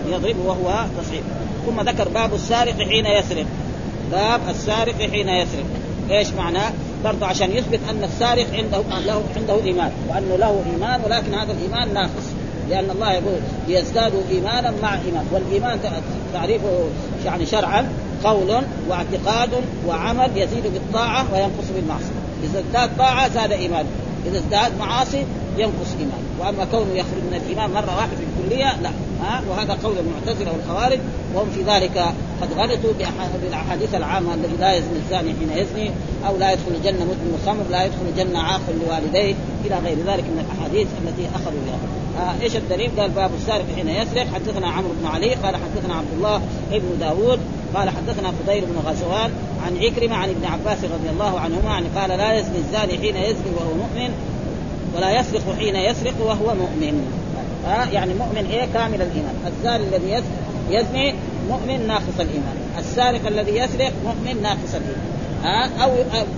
[0.09, 1.23] يضربه وهو تصعيب
[1.65, 3.45] ثم ذكر باب السارق حين يسرق.
[4.11, 5.65] باب السارق حين يسرق.
[6.11, 6.71] إيش معناه؟
[7.03, 9.91] برضه عشان يثبت أن السارق عنده له عنده إيمان.
[10.09, 12.27] وانه له إيمان ولكن هذا الإيمان ناقص.
[12.69, 15.25] لأن الله يقول ليزدادوا إيمانا مع إيمان.
[15.31, 15.79] والإيمان
[16.33, 16.87] تعريفه
[17.25, 17.89] يعني شرعا
[18.23, 19.49] قول واعتقاد
[19.87, 22.21] وعمل يزيد بالطاعة وينقص بالمعصية.
[22.43, 23.85] إذا ازداد طاعة زاد إيمان.
[24.25, 25.25] إذا ازداد معاصي
[25.57, 26.23] ينقص إيمان.
[26.39, 28.89] وأما كونه يخرج من الإيمان مرة واحدة في الكلية لا.
[29.21, 30.99] ها؟ وهذا قول المعتزلة والخوارج.
[31.35, 31.97] وهم في ذلك
[32.41, 32.93] قد غلطوا
[33.41, 35.91] بالأحاديث العامة الذي لا يزني الزاني حين يزني
[36.27, 40.45] أو لا يدخل الجنة مدمن الخمر لا يدخل الجنة عاق لوالديه إلى غير ذلك من
[40.45, 42.00] الأحاديث التي أخذوا بها.
[42.19, 44.27] آه إيش الدليل؟ قال باب السارق حين يسرق.
[44.33, 47.39] حدثنا عمرو بن علي قال حدثنا عبد الله ابن داود
[47.75, 49.31] قال حدثنا فضيل بن غزوان
[49.65, 53.51] عن عكرمة عن ابن عباس رضي الله عنهما يعني قال لا يزني الزاني حين يزني
[53.57, 54.13] وهو مؤمن
[54.95, 57.07] ولا يسرق حين يسرق وهو مؤمن.
[57.65, 59.35] ها يعني مؤمن إيه؟ كامل الإيمان.
[59.47, 60.23] الزاني الذي
[60.69, 61.13] يزني
[61.49, 62.57] مؤمن ناقص الإيمان.
[62.79, 65.11] السارق الذي يسرق مؤمن ناقص الإيمان.
[65.43, 65.91] ها أو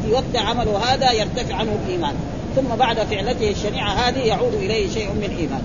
[0.03, 2.13] في وقت عمله هذا يرتفع عنه الإيمان.
[2.55, 5.61] ثم بعد فعلته الشنيعه هذه يعود إليه شيء من ايمان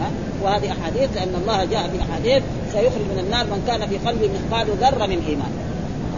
[0.00, 0.10] ها؟
[0.42, 4.66] وهذه أحاديث لأن الله جاء في احاديث سيخرج من النار من كان في قلبه مثقال
[4.66, 5.50] ذرة من ايمان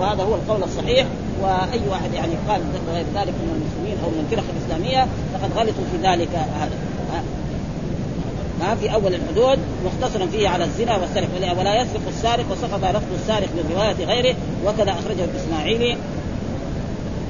[0.00, 1.06] وهذا هو القول الصحيح.
[1.42, 2.60] وأي واحد يعني قال
[2.92, 6.76] غير ذلك من المسلمين أو من الفرق الإسلامية فقد غلطوا في ذلك هذا.
[8.60, 13.48] ما في أول الحدود مختصرا فيه على الزنا والسرقه ولا يسرق السارق وسقط لفظ السارق
[13.54, 15.96] من روايه غيره وكذا أخرجه الإسماعيلي.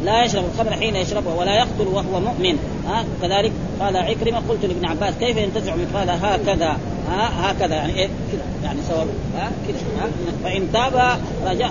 [0.05, 2.59] لا يشرب الخمر حين يشربه ولا يقتل وهو مؤمن.
[2.87, 6.77] ها كذلك قال عكرمة قلت لابن عباس كيف ينتزع قال هكذا؟
[7.11, 10.11] ها هكذا يعني إيه؟ كذا يعني سواء ها كذا
[10.45, 11.71] فإن تاب رجع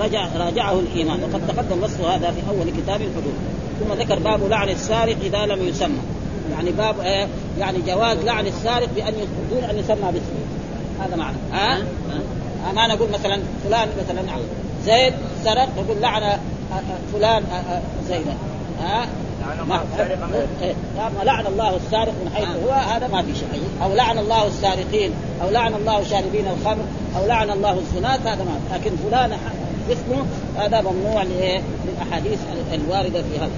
[0.00, 1.22] رجع راجعه الإيمان.
[1.22, 3.34] وقد تقدم وصف هذا في أول كتاب الحدود.
[3.80, 6.00] ثم ذكر باب لعن السارق إذا لم يسمى.
[6.52, 7.26] يعني باب إيه
[7.58, 9.14] يعني جواز لعن السارق بأن
[9.50, 10.42] دون أن يسمى باسمه.
[11.00, 11.36] هذا معنى.
[11.52, 14.22] ها, ها؟ ما نقول مثلا فلان مثلا
[14.84, 16.38] زيد سرق نقول لعن
[17.12, 17.42] فلان
[18.08, 18.34] زيدا
[18.80, 19.06] ها
[19.68, 23.62] ما لعن الله السارق من حيث هو هذا ما في شيء.
[23.82, 25.10] أو لعن الله السارقين
[25.42, 26.84] أو لعن الله شاربين الخمر
[27.16, 29.32] أو لعن الله الزنات هذا ما لكن فلان
[29.92, 32.38] اسمه هذا ممنوع للأحاديث
[32.72, 33.50] الواردة في هذا.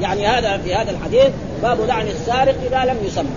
[0.00, 3.28] يعني هذا في هذا الحديث باب لعن السارق إذا لم يسمى.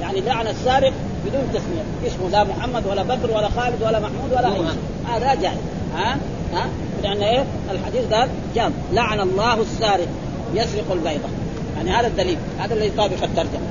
[0.00, 0.92] يعني لعن السارق
[1.26, 1.82] بدون تسمية.
[2.06, 4.60] اسمه لا محمد ولا بكر ولا خالد ولا محمود ولا اي
[5.08, 5.58] هذا جائز.
[5.96, 6.16] ها؟
[6.54, 6.66] ها؟
[7.02, 8.72] لأن إيه؟ الحديث قال جام.
[8.92, 10.08] لعن الله السارق.
[10.54, 11.28] يسرق البيضة.
[11.76, 12.38] يعني هذا الدليل.
[12.58, 13.68] هذا الذي يطابق الترجمة.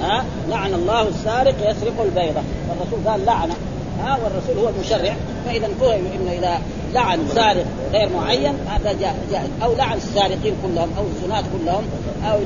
[0.00, 2.40] ها؟ لعن الله السارق يسرق البيضة.
[2.68, 3.54] والرسول قال لعنة
[4.00, 5.14] ها؟ والرسول هو المشرع.
[5.46, 6.60] فإذا فهم إنه إذا
[6.94, 8.92] لعن سارق غير معين هذا
[9.30, 9.50] جائز.
[9.62, 11.84] أو لعن السارقين كلهم أو الزناة كلهم
[12.24, 12.38] أو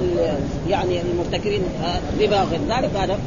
[0.68, 1.62] يعني المرتكبين
[2.20, 3.18] ربا وغير ذلك هذا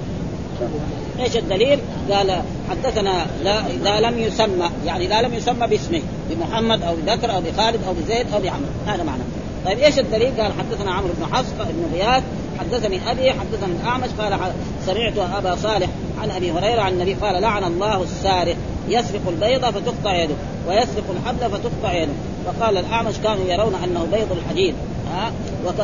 [1.19, 1.79] إيش الدليل؟
[2.11, 7.41] قال حدثنا لا اذا لم يسمى يعني لا لم يسمى باسمه بمحمد أو بذكر أو
[7.41, 9.23] بخالد أو بزيد أو بعمر هذا معنى
[9.65, 12.23] طيب إيش الدليل؟ قال حدثنا عمرو بن حفص بن غياث
[12.59, 14.39] حدثني أبي حدثني الأعمش قال
[14.85, 15.87] سمعت أبا صالح
[16.21, 18.55] عن أبي هريرة عن النبي قال لعن الله السارق
[18.89, 20.35] يسرق البيضة فتقطع يده
[20.67, 22.13] ويسرق الحبل فتقطع يده
[22.45, 24.75] فقال الأعمش كانوا يرون أنه بيض الحديد
[25.11, 25.31] ها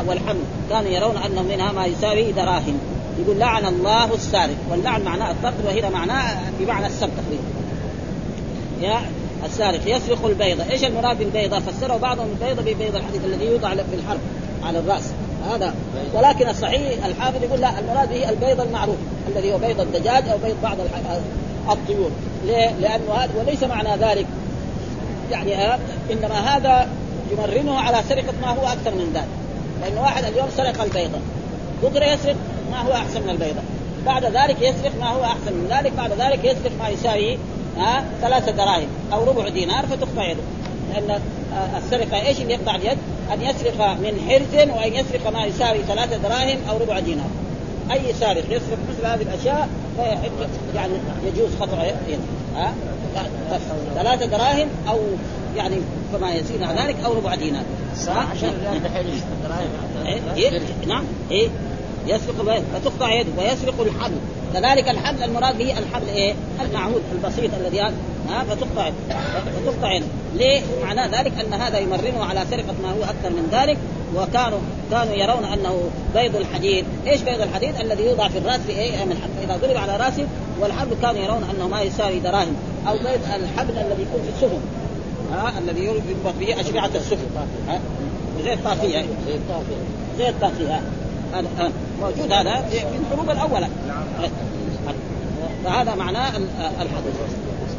[0.08, 2.80] والحمل كانوا يرون أنه منها ما يساوي دراهم
[3.19, 4.56] يقول لعن الله السارق.
[4.71, 7.43] واللعن معناه الطرد وهنا معناه بمعنى السب تقريبا.
[8.82, 9.01] يا
[9.45, 10.63] السارق يسرق البيضة.
[10.71, 14.19] إيش المراد بالبيضة؟ فسره بعضهم البيضة ببيض الحديد الذي يوضع في الحرب
[14.63, 15.04] على الرأس.
[15.51, 15.73] هذا.
[16.13, 18.95] ولكن الصحيح الحافظ يقول لا المراد به البيض المعروف
[19.36, 20.78] الذي هو بيض الدجاج أو بيض بعض
[21.69, 22.12] الطيور.
[22.45, 24.25] ليه؟ لأنه هذا وليس معنى ذلك.
[25.32, 25.73] يعني
[26.12, 26.88] إنما هذا
[27.32, 29.28] يمرنه على سرقة ما هو أكثر من ذلك.
[29.82, 31.17] لأن واحد اليوم سرق البيضة.
[31.84, 32.36] بكرة يسرق
[32.76, 33.62] ما هو أحسن من البيضة
[34.06, 37.38] بعد ذلك يسرق ما هو أحسن من ذلك بعد ذلك يسرق ما يساوي
[37.78, 40.42] ها ثلاثة دراهم أو ربع دينار فتقطع يده
[40.94, 41.22] لأن
[41.78, 42.98] السرقة إيش اللي يقطع اليد؟
[43.34, 47.30] أن يسرق من حرز وأن يسرق ما يساوي ثلاثة دراهم أو ربع دينار
[47.92, 50.32] أي سارق يسرق مثل هذه الأشياء فيحل
[50.76, 50.94] يعني
[51.26, 52.20] يجوز قطع يده
[52.56, 52.74] ها
[53.96, 55.00] ثلاثة دراهم أو
[55.58, 55.76] يعني
[56.14, 57.64] فما يزيد عن ذلك أو ربع دينار
[58.08, 59.22] عشان دحين
[60.06, 61.50] إيه؟ إيه؟ نعم إيه؟
[62.08, 64.18] يسرق فتقطع يده ويسرق الحبل.
[64.54, 68.91] كذلك الحبل المراد به الحبل إيه؟ المعمود البسيط الذي ها فتقطع
[69.46, 70.06] فتقطع يده.
[70.36, 73.78] ليه؟ معناه ذلك أن هذا يمرنه على سرقة ما هو أكثر من ذلك.
[74.15, 74.60] وكانوا
[74.91, 79.12] كانوا يرون أنه بيض الحديد، إيش بيض الحديد؟ الذي يوضع في الرأس في إيه؟ من
[79.12, 80.28] الحبل، إذا ضرب على رأسه
[80.60, 82.56] والحبل كانوا يرون أنه ما يساوي دراهم،
[82.88, 84.60] أو بيض الحبل الذي يكون في السفن.
[85.32, 87.26] ها؟ الذي يربط به اشرعه السفن.
[88.65, 89.76] الطافيه زي الطافيه
[90.18, 90.82] زي الطافيه
[91.34, 91.72] هذا
[92.06, 93.68] موجود هذا في الحروب الأولى.
[95.63, 96.30] فهذا معناه
[96.82, 97.15] الحديث.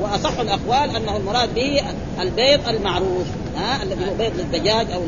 [0.00, 1.82] وأصح الأقوال أنه المراد به
[2.20, 5.00] البيض المعروف ها الذي هو بيض للدجاج أو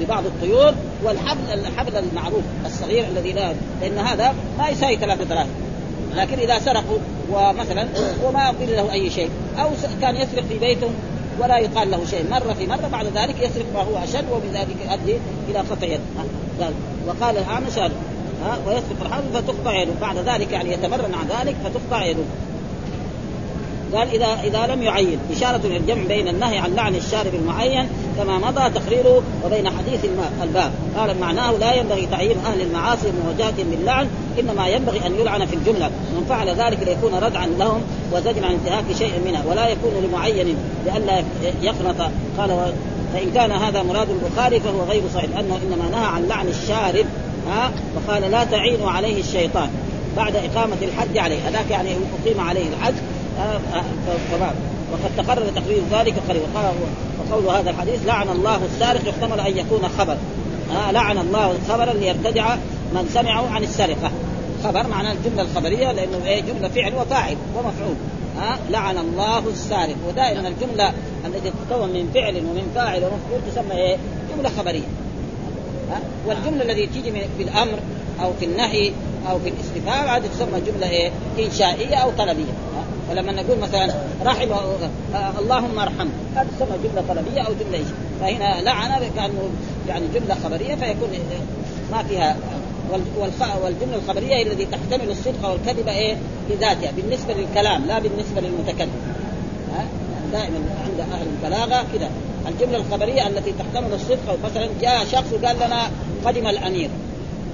[0.00, 0.74] لبعض الطيور
[1.04, 5.48] والحبل الحبل المعروف الصغير الذي لا لأن هذا ما يساوي ثلاثة دراهم.
[6.16, 6.98] لكن إذا سرقوا
[7.32, 7.86] ومثلا
[8.24, 10.90] وما قيل له أي شيء أو كان يسرق في بيته
[11.38, 15.16] ولا يقال له شيء مرة في مرة بعد ذلك يسرق ما هو أشد وبذلك يؤدي
[15.48, 15.86] إلى قطع
[16.60, 16.72] قال
[17.06, 17.78] وقال الاعمش
[18.44, 18.58] ها
[19.02, 19.92] الحبل فتقطع يده.
[20.00, 22.22] بعد ذلك يعني يتمرن عن ذلك فتقطع يده.
[23.94, 25.18] قال إذا إذا لم يعين.
[25.32, 30.04] إشارة إلى الجمع بين النهي عن لعن الشارب المعين كما مضى تقريره وبين حديث
[30.42, 30.72] الباب.
[30.96, 34.08] قال معناه لا ينبغي تعيين أهل المعاصي مواجهة باللعن
[34.40, 35.86] إنما ينبغي أن يلعن في الجملة.
[35.86, 39.42] من فعل ذلك ليكون ردعا لهم وزجرا عن انتهاك شيء منها.
[39.50, 41.24] ولا يكون لمعين لئلا
[41.62, 42.72] يقنط قال
[43.14, 47.06] فإن كان هذا مراد البخاري فهو غير صحيح لأنه إنما نهى عن لعن الشارب.
[47.48, 49.70] ها؟ وقال لا تعينوا عليه الشيطان
[50.16, 51.48] بعد إقامة الحد عليه.
[51.48, 52.94] هذاك يعني أقيم عليه الحد.
[54.32, 54.54] فباب
[54.92, 56.46] وقد تقرر تقرير ذلك قريبا.
[57.18, 60.16] وقول هذا الحديث لعن الله السارق يحتمل أن يكون خبر.
[60.72, 62.54] آه لعن الله خبرا ليرتدع
[62.92, 64.10] من سمعه عن السرقة.
[64.64, 67.96] خبر معناه الجملة الخبرية لأنه إيه؟ جملة فعل وفاعل ومفعول.
[68.38, 69.96] ها آه لعن الله السارق.
[70.08, 70.92] ودائما الجملة
[71.26, 73.96] التي تتكون من فعل ومن فاعل ومفعول تسمى؟
[74.36, 74.80] جملة خبرية.
[74.80, 75.03] ها آه
[76.26, 77.78] والجملة التي تيجي في الامر
[78.22, 78.92] أو في النهي
[79.30, 82.52] أو في الاستفهام هذه تسمى جملة إيه؟ إنشائية أو طلبية
[83.08, 83.94] فلما نقول مثلا
[84.24, 84.48] رحم
[85.38, 87.86] اللهم ارحم هذه تسمى جملة طلبية أو جملة إيش؟
[88.20, 89.50] فهنا لعن كانه
[89.88, 91.08] يعني جملة خبرية فيكون
[91.92, 92.36] ما فيها
[93.62, 96.16] والجملة الخبرية هي التي تحتمل الصدق والكذب إيه؟
[96.50, 98.90] بذاتها بالنسبة للكلام لا بالنسبة للمتكلم.
[100.34, 102.10] دائما عند أهل البلاغة كذا
[102.48, 105.90] الجملة الخبرية التي تحتمل الصدق مثلا جاء شخص وقال لنا
[106.24, 106.90] قدم الأمير.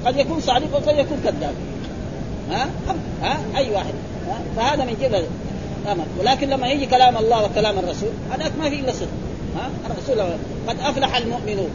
[0.07, 1.55] قد يكون صادق وقد يكون كذاب.
[2.51, 2.71] ها؟
[3.23, 3.95] ها؟ أي واحد.
[4.29, 5.27] ها؟ فهذا من جملة
[5.93, 9.09] أمر ولكن لما يجي كلام الله وكلام الرسول هذاك ما في إلا صدق.
[9.57, 10.33] ها؟ الرسول
[10.69, 11.71] قد أفلح المؤمنون.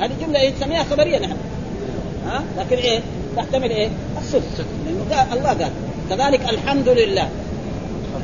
[0.00, 1.36] هذه جملة نسميها خبرية نحن.
[2.26, 3.00] ها؟ لكن إيه؟
[3.36, 4.64] تحتمل إيه؟ الصدق.
[4.86, 5.70] لأنه الله قال.
[6.10, 7.28] كذلك الحمد لله.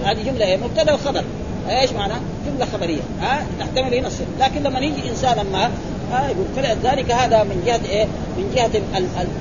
[0.05, 1.25] هذه جملة إيه؟ مبتدأ وخبر
[1.69, 2.15] إيش معنى؟
[2.47, 3.01] جملة خبرية.
[3.21, 5.71] ها؟ تحتمل هنا الصدق لكن لما يجي إنسان ما
[6.13, 8.71] ها يقول فلذلك هذا من جهة إيه؟ من جهة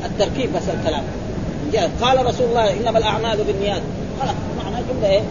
[0.05, 1.03] التركيب بس الكلام.
[1.65, 3.81] من جهة قال رسول الله إنما الأعمال بالنيات.
[4.21, 5.21] خلاص معنى جملة إيه؟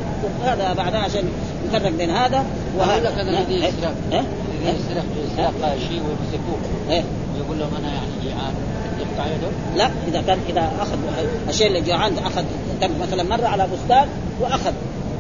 [0.45, 1.25] هذا بعدها عشان
[1.67, 2.45] نفرق بين هذا
[2.79, 3.11] وهذا.
[3.11, 4.25] كذا الذي يسرق إيه؟
[4.63, 6.59] يسرق يسرق شيء ويمسكوه.
[6.91, 7.03] إيه؟
[7.35, 8.55] ويقول لهم أنا يعني جيعان
[9.77, 10.99] لا إذا كان إذا أخذ
[11.49, 12.45] الشيء اللي جوعان أخذ
[13.01, 14.09] مثلا مر على بستان
[14.41, 14.73] وأخذ.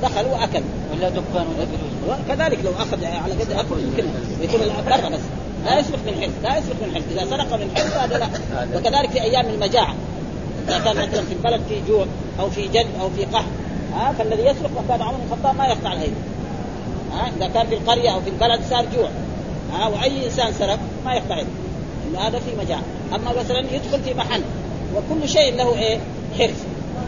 [0.02, 0.62] دخل وأكل.
[0.92, 2.18] ولا دكان ولا فلوس.
[2.28, 4.04] كذلك لو أخذ على قد أكل يمكن
[4.40, 5.20] يكون برا بس
[5.64, 8.28] لا يسرق من حرز لا يسرق من حرز إذا سرق من حرز هذا لا.
[8.78, 9.94] وكذلك في أيام المجاعة.
[10.68, 12.06] إذا كان مثلا في البلد في جوع
[12.40, 13.44] أو في جد أو في قحط
[13.94, 16.14] ها فالذي يسرق وكان عمر بن الخطاب ما يقطع الايدي
[17.12, 19.08] ها إذا كان في القرية أو في البلد صار جوع.
[19.72, 22.82] ها وأي إنسان سرق ما يقطع لأنه هذا في مجاعة.
[23.14, 24.42] أما مثلا يدخل في محل
[24.96, 25.98] وكل شيء له إيه؟
[26.38, 26.56] حرز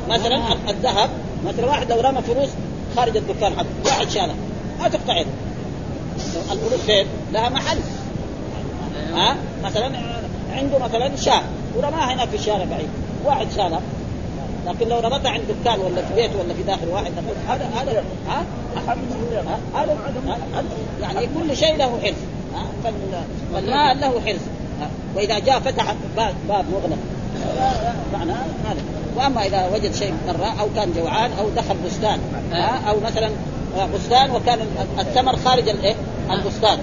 [0.09, 1.11] مثلا الذهب.
[1.47, 2.49] مثلا واحد لو رمى فلوس
[2.97, 4.35] خارج الدكان حقه واحد شالها
[4.81, 5.31] ما تقطع يده.
[6.53, 7.79] الفلوس فين؟ لها محل.
[9.15, 9.91] ها؟ مثلا
[10.53, 11.43] عنده مثلا شاة
[11.77, 12.89] ورماها هناك في الشارع بعيد.
[13.25, 13.81] واحد شالها
[14.67, 17.13] لكن لو رمتها عند دكان ولا في بيت ولا في داخل واحد
[17.49, 18.45] هذا هذا ها؟
[19.75, 19.97] هذا
[21.01, 22.15] يعني كل شيء له حرز
[23.55, 24.41] فالمال له حرز
[25.17, 26.99] وإذا جاء فتح باب, باب مغلق.
[28.13, 29.00] معناه هذا.
[29.17, 32.19] وأما إذا وجد شيء برا أو كان جوعان أو دخل بستان
[32.53, 33.31] ها؟ أو مثلا
[33.95, 34.59] بستان وكان
[34.99, 35.95] الثمر خارج الايه؟
[36.31, 36.79] البستان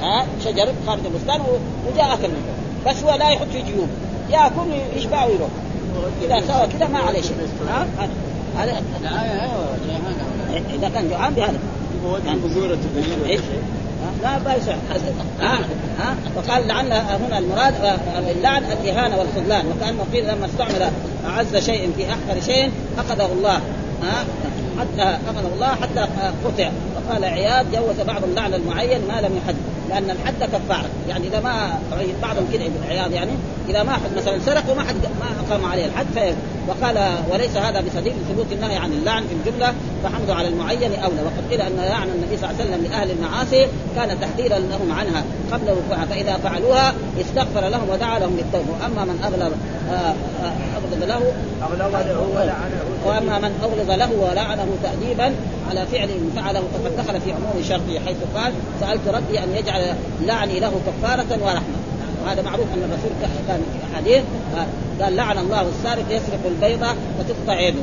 [0.00, 1.40] ها؟ شجر خارج البستان
[1.86, 2.56] وجاء أكل منه.
[2.86, 3.88] بس هو لا يحط في جيوب.
[4.30, 5.48] ياكل يشبع ويروح.
[6.22, 7.36] إذا سوى كذا ما عليه شيء
[7.68, 7.86] ها؟
[8.58, 8.82] هذا
[10.74, 11.58] إذا كان جوعان بهذا؟
[14.22, 14.74] لا يصح
[15.98, 17.74] ها؟ وقال لعل هنا المراد
[18.36, 19.66] اللعن الاهانه والخذلان.
[19.66, 20.90] وكأنه قيل لما استعمل
[21.26, 23.60] أعز شيء في احقر شيء اخذه الله.
[24.80, 26.08] حتى امن الله حتى
[26.44, 26.70] قطع.
[26.96, 29.56] وقال عياض جوز بعض اللعن المعين ما لم يحد.
[29.88, 30.88] لأن الحد كفارة.
[31.08, 31.78] يعني إذا ما
[32.22, 33.30] بعضهم كده ابن عياض يعني
[33.68, 36.34] إذا ما حد مثلا سرق وما حد ما أقام عليه الحد في
[36.68, 36.98] وقال
[37.30, 41.22] وليس هذا بسبيل ثبوت النهي عن اللعن في الجملة فحمده على المعين أولى.
[41.24, 45.24] وقد قيل أن لعن النبي صلى الله عليه وسلم لأهل المعاصي كان تحذيرا لهم عنها.
[45.52, 48.72] قبل وقوعها فإذا فعلوها استغفر لهم ودعا لهم بالتوبة.
[48.72, 49.52] وأما من اغلب
[50.76, 55.34] اغلب له اغلظ له ولعنه وأما من أغلظ له ولعنه تاديبا
[55.70, 59.94] على فعل فعله فقد دخل في عموم شرطه حيث قال سألت ربي أن يجعل
[60.26, 61.76] لعني له كفارة ورحمة.
[62.24, 63.10] وهذا معروف أن الرسول
[63.48, 64.22] كان في احاديث
[65.00, 66.86] قال لعن الله السارق يسرق البيضه
[67.18, 67.82] فتقطع يده.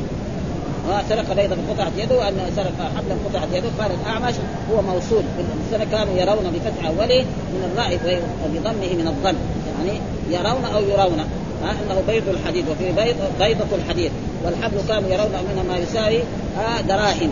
[1.10, 4.34] سرق بيضة قطعت يده وأن سرق حبلا قطعت يده قال الأعمش
[4.72, 5.24] هو موصول
[5.66, 9.36] السنة كانوا يرون بفتح أوله من الراء وبضمه من الظن
[9.78, 11.24] يعني يرون أو يرون.
[11.71, 14.12] أنه بيض الحديد وفي بيض بيضة الحديد.
[14.45, 16.19] والحبل كانوا يرون منها ما يساوي
[16.58, 17.32] آه دراهم.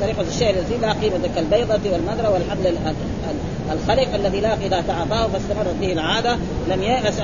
[0.00, 2.76] سرقة الشيء الذي لا قيمة كالبيضة والمدرة والحبل
[3.72, 6.36] الخلق الذي لا إذا تعاطاه فاستمرت به العادة
[6.68, 7.18] لم ييأس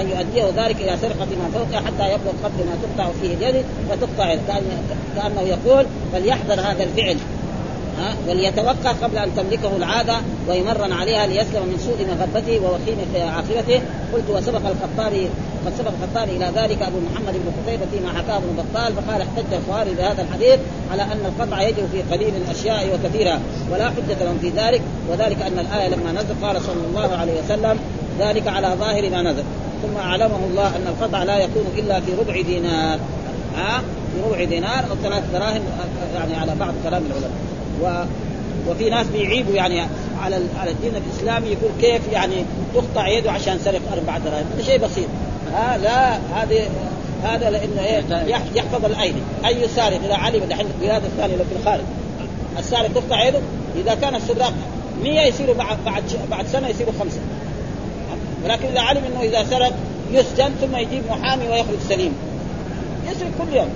[0.00, 4.36] أن يؤديه ذلك إلى سرقة ما فوقه حتى يبلغ قدر ما تقطع فيه اليد فتقطع
[5.16, 7.16] كأنه يقول فليحذر هذا الفعل.
[7.98, 10.16] ها وليتوقع قبل أن تملكه العادة
[10.48, 12.98] ويمرن عليها ليسلم من سوء مغبته ووخيم
[13.34, 13.80] عاقبته.
[14.12, 15.28] قلت وسبق الخطابي
[15.66, 19.52] قد سبق الخطابي إلى ذلك أبو محمد بن قتيبة فيما حكاه ابن بطال فقال احتج
[19.52, 20.58] الخوارج بهذا الحديث
[20.92, 23.40] على أن القطع يجب في قليل الأشياء وكثيرها
[23.72, 27.78] ولا حجة لهم في ذلك وذلك أن الآية لما نزل قال صلى الله عليه وسلم
[28.18, 29.44] ذلك على ظاهر ما نزل.
[29.82, 32.98] ثم اعلمه الله أن القطع لا يكون إلا في ربع دينار.
[33.56, 35.62] ها؟ في ربع دينار أو ثلاث دراهم
[36.14, 37.57] يعني على بعض كلام العلماء.
[37.82, 38.04] و
[38.68, 39.80] وفي ناس بيعيبوا يعني
[40.22, 44.46] على على الدين الإسلامي يقول كيف يعني تقطع يده عشان سرق أربع دراهم.
[44.54, 45.08] هذا شيء بسيط.
[45.54, 46.68] ها لا هذه
[47.24, 48.02] هذا لأنه إيه
[48.54, 49.20] يحفظ الأيدي.
[49.46, 51.84] أي سارق إذا علم دحين البلاد الثانية لو في الخارج
[52.58, 53.40] السارق تقطع يده
[53.76, 54.52] إذا كان السراق
[55.02, 57.20] 100 يصيروا بعد بعد بعد سنة يصيروا خمسة.
[58.44, 59.72] ولكن إذا علم إنه إذا سرق
[60.12, 62.12] يسجن ثم يجيب محامي ويخرج سليم.
[63.10, 63.68] يسرق كل يوم.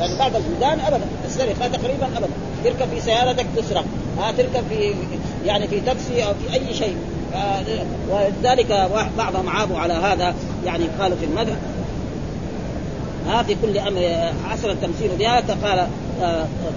[0.00, 2.28] لأن بعض البلدان ابدا السرقه تقريبا ابدا.
[2.64, 3.84] تركب في سيارتك تسرق
[4.18, 4.94] ها تركب في
[5.46, 6.96] يعني في تاكسي أو في أي شيء.
[8.10, 10.34] ولذلك بعضهم عابوا على هذا
[10.66, 11.54] يعني قالوا في المدح.
[13.26, 15.86] ها في كل أمر حصل التمثيل بها قال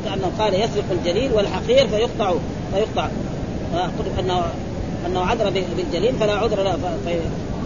[0.05, 2.33] كأنه قال يسرق الجليل والحقير فيقطع
[2.73, 3.07] فيقطع.
[3.73, 4.43] قلت أنه
[5.05, 6.77] أنه عذر بالجليل فلا عذر له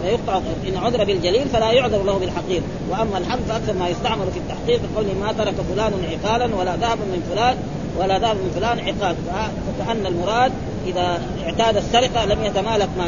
[0.02, 2.62] فيقطع إن عذر بالجليل فلا يعذر له بالحقير.
[2.90, 7.22] وأما الحمد فأكثر ما يستعمل في التحقيق بقول ما ترك فلان عقالا ولا ذهب من
[7.30, 7.56] فلان
[7.98, 9.16] ولا ذهب من فلان عقال
[9.78, 10.52] فكأن المراد
[10.86, 13.06] إذا اعتاد السرقة لم يتمالك مع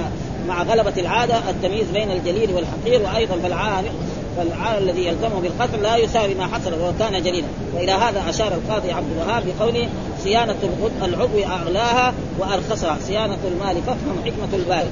[0.48, 3.02] مع غلبة العادة التمييز بين الجليل والحقير.
[3.02, 3.92] وأيضا فالعارف
[4.36, 7.46] فالعار الذي يلزمه بالقتل لا يساوي ما حصل ولو كان جليلا.
[7.74, 9.88] وإلى هذا أشار القاضي عبد الوهاب بقوله
[10.24, 10.56] صيانة
[11.04, 12.98] العضو اغلاها وأرخصها.
[13.06, 14.86] صيانة المال فافهم حكمة البال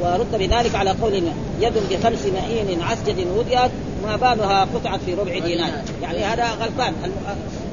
[0.00, 1.14] ورد بذلك على قول
[1.60, 3.70] يد بخمس مئين عسجد وضعت
[4.04, 5.70] ما بالها قطعت في ربع دينار.
[6.02, 6.94] يعني هذا غلطان.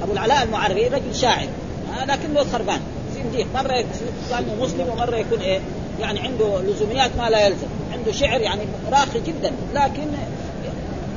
[0.03, 1.47] أبو العلاء المعربي رجل شاعر.
[2.07, 2.79] لكنه خربان
[3.15, 5.59] زنديق مره يكون مسلم ومره يكون إيه
[5.99, 7.67] يعني عنده لزوميات ما لا يلزم.
[7.93, 9.51] عنده شعر يعني راقي جدا.
[9.73, 10.07] لكن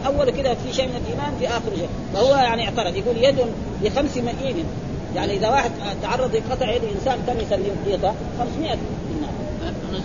[0.07, 1.89] أول كده في شيء من الإيمان في آخر شيء.
[2.15, 2.97] فهو يعني اعترض.
[2.97, 3.37] يقول يد
[3.83, 4.65] بخمس مئين.
[5.17, 5.71] يعني إذا واحد
[6.03, 7.77] تعرض لقطع يد إنسان كم يسلم
[8.39, 8.79] 500 دينار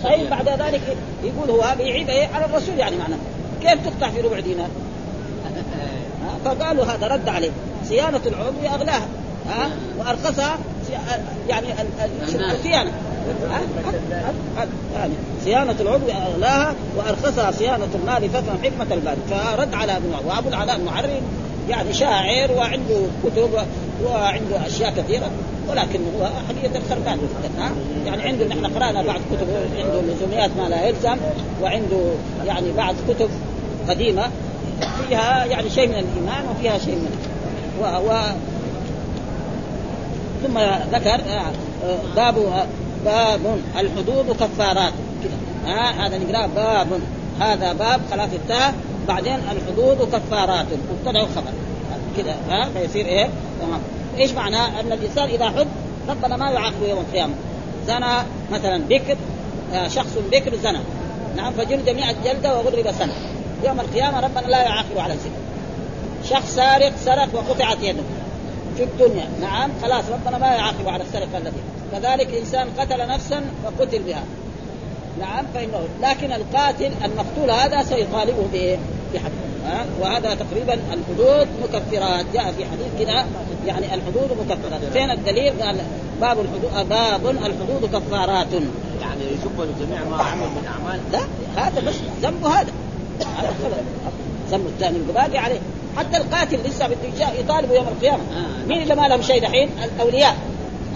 [0.04, 3.18] طيب بعد ذلك يقول هو بيعيب إيه على الرسول يعني معناه
[3.62, 4.68] كيف تقطع في ربع دينار؟
[6.44, 7.50] فقالوا هذا رد عليه.
[7.88, 9.06] صيانة العضو أغلاها
[9.48, 10.58] ها؟ وأرخصها
[11.48, 11.66] يعني
[12.52, 12.92] الصيانة
[14.94, 15.12] يعني
[15.44, 19.16] صيانة العضو أغلاها وأرخصها صيانة المال ففهم حكمة البال.
[19.30, 21.22] فرد على ابن وأبو العلاء المعري
[21.68, 23.50] يعني شاعر وعنده كتب
[24.04, 25.30] وعنده أشياء كثيرة.
[25.70, 27.18] ولكن هو حقيقة خربان
[28.06, 31.16] يعني عنده نحن قرأنا بعض كتب عنده لزوميات ما لا يلزم
[31.62, 32.12] وعنده
[32.46, 33.28] يعني بعض كتب
[33.88, 34.30] قديمة
[35.08, 37.10] فيها يعني شيء من الإيمان وفيها شيء من
[37.80, 38.20] و, و
[40.42, 40.58] ثم
[40.92, 41.20] ذكر
[42.16, 42.34] باب
[43.04, 43.40] باب
[43.78, 44.92] الحدود كفارات.
[45.24, 47.00] كده ها؟ هذا نقرا باب.
[47.40, 48.74] هذا باب خلاص التاء
[49.08, 50.66] بعدين الحدود كفارات.
[50.92, 51.52] مبتدأ وخبر
[52.16, 53.28] كده ها؟ فيصير إيه؟
[53.60, 53.80] تمام.
[54.18, 55.66] إيش معناه أن الإنسان إذا حد
[56.08, 57.34] ربنا ما يعاقبه يوم القيامة.
[57.86, 59.16] زنى مثلا بكر
[59.86, 60.78] شخص بكر زنى.
[61.36, 63.12] نعم فجلد 100 جلده وغرب سنه
[63.64, 65.32] يوم القيامة ربنا لا يعاقبه على الزنا.
[66.30, 68.02] شخص سارق سرق وقطعت يده.
[68.76, 69.28] في الدنيا.
[69.40, 71.60] نعم خلاص ربنا ما يعاقبه على السرقة التي.
[71.92, 74.24] كذلك إنسان قتل نفسا فقتل بها.
[75.20, 78.78] نعم فإنه لكن القاتل المقتول هذا سيطالبه بإيه؟
[79.14, 79.30] بحد
[79.64, 82.26] ها؟ وهذا تقريبا الحدود مكفرات.
[82.34, 83.26] جاء في حديث كذا
[83.66, 84.92] يعني الحدود مكفرات.
[84.92, 85.76] فين الدليل؟ قال
[86.20, 88.52] باب الحدود باب الحدود كفارات.
[89.00, 91.00] يعني يسب الجميع ما عمل من أعمال.
[91.12, 91.20] لا
[91.62, 92.72] هذا بس ذنبه هذا.
[94.50, 95.60] ذنبه الثاني باقي عليه.
[95.96, 98.22] حتى القاتل لسه بده يطالبه يوم القيامة.
[98.22, 98.66] آه.
[98.68, 100.36] مين اللي ما لهم شيء دحين؟ الأولياء.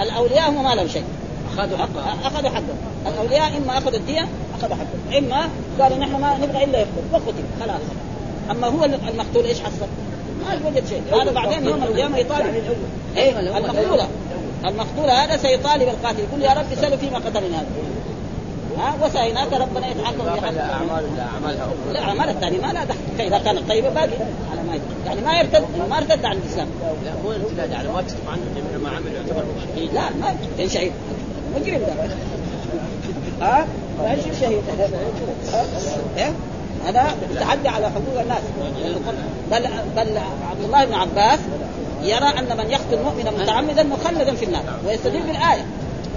[0.01, 1.05] الأولياء هم ما لهم شيء.
[1.53, 2.15] أخذوا حقه.
[2.25, 5.49] أخذوا حقهم الأولياء إما أخذوا الدية أخذوا حقهم إما
[5.81, 7.45] قالوا نحن ما نبغى إلا يقتل وقتل.
[7.61, 7.81] خلاص.
[8.51, 9.86] أما هو المقتول إيش حصل؟
[10.40, 11.22] ما وجد شيء.
[11.22, 12.62] هذا بعدين يوم القيامة يطالب.
[13.16, 14.09] إيه المقتوله
[14.64, 16.18] المقتولة هذا سيطالب القاتل.
[16.18, 17.66] يقول يا رب سلوا فيما قتلني هذا
[18.78, 23.38] ها وسهيناك ربنا يتحكم في حقك اعمال اعمالها لا أعمال الثاني ما لا دخل اذا
[23.38, 24.09] كانت؟ طيبه باقي.
[24.53, 25.07] على ما يدخل.
[25.07, 26.68] يعني ما يرتد ما ارتد عن الإسلام.
[27.05, 29.45] لا مو الارتداد يعني ما تكتب عنه جميع ما عمل يعتبر
[29.76, 30.92] شهيد لا ما يكون شهيد
[31.57, 32.16] مجرم ده.
[33.47, 33.66] ها؟
[34.03, 34.62] ما يصير شهيد؟
[36.87, 38.43] هذا يتعدى على حقوق الناس.
[39.51, 40.18] بل بل
[40.51, 41.39] عبد الله بن عباس
[42.03, 45.64] يرى أن من يقتل مؤمنا متعمدا مخلدا في النار ويستدل بالآية.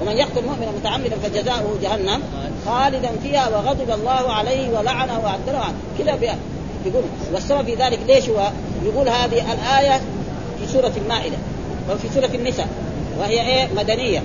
[0.01, 2.21] ومن يقتل مؤمنا متعمدا فجزاؤه جهنم
[2.65, 5.75] خالدا فيها وغضب الله عليه ولعنه وأعد له عنه.
[5.99, 6.37] كذا
[6.85, 7.03] يقول
[7.33, 8.51] والسبب في ذلك ليش هو
[8.85, 10.01] يقول هذه الآية
[10.59, 11.37] في سورة المائدة
[11.89, 12.67] وفي سورة النساء
[13.19, 14.23] وهي إيه؟ مدنية.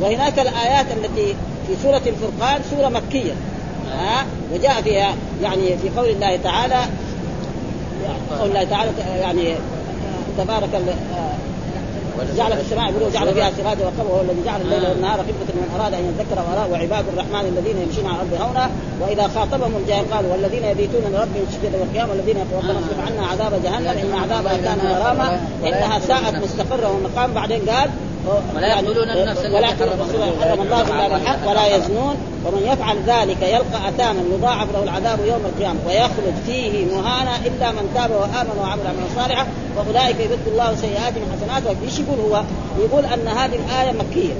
[0.00, 1.34] وهناك الآيات التي
[1.66, 3.32] في سورة الفرقان سورة مكية.
[3.92, 6.80] ها وجاء فيها يعني في قول الله تعالى
[8.40, 9.54] قول الله تعالى يعني
[10.38, 10.94] تبارك ال-
[12.36, 15.66] جعل في السماء بروج جعل فيها سراجا وقمرا وهو الذي جعل الليل والنهار خفة من
[15.80, 18.70] أراد أن يذكر واراه وعباد الرحمن الذين يمشون على الأرض هونا.
[19.00, 23.88] وإذا خاطبهم الجاهل قالوا والذين يبيتون لربهم سجدا وقياما والذين يقولون اصرف عنا عذاب جهنم
[23.98, 25.40] إن عذابها كان غراما.
[25.64, 27.32] إنها ساءت مستقرا ومقام.
[27.32, 27.90] بعدين قال
[28.56, 32.16] ولا يقتلون النفس ولا حرم الله الا بالحق ولا يزنون.
[32.46, 37.90] ومن يفعل ذلك يلقى أثاما يضاعف له العذاب يوم القيامة ويخلد فيه مهانا إلا من
[37.94, 42.42] تاب وآمن وعمل عملا صالحا وأولئك يبدل الله سيئاتهم حسنات إيش يقول هو؟
[42.78, 44.34] يقول أن هذه الآية مكية.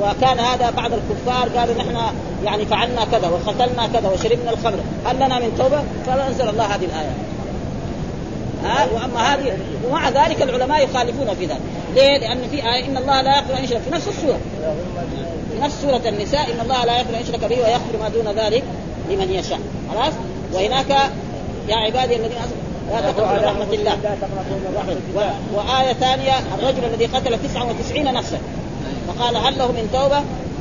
[0.00, 1.98] وكان هذا بعض الكفار قالوا نحن
[2.44, 4.78] يعني فعلنا كذا وقتلنا كذا وشربنا الخمر.
[5.06, 7.10] هل لنا من توبة؟ فانزل الله هذه الآية.
[8.64, 11.60] ها؟ وأما هذه ومع ذلك العلماء يخالفون في ذلك.
[11.94, 14.38] ليه؟ لأن في آية إن الله لا يغفر أن في نفس السوره
[15.60, 18.64] نفس سورة النساء إن الله لا يغفر أن يشرك به ويغفر ما دون ذلك
[19.10, 19.60] لمن يشاء.
[19.94, 20.12] خلاص؟
[20.52, 20.90] وهناك
[21.68, 22.38] يا عبادي الذين
[22.90, 25.34] لا تقنطوا من رحمة الله.
[25.54, 28.38] وآية ثانية الرجل الذي قتل 99 نفسا.
[29.08, 30.18] فقال هل له من توبة؟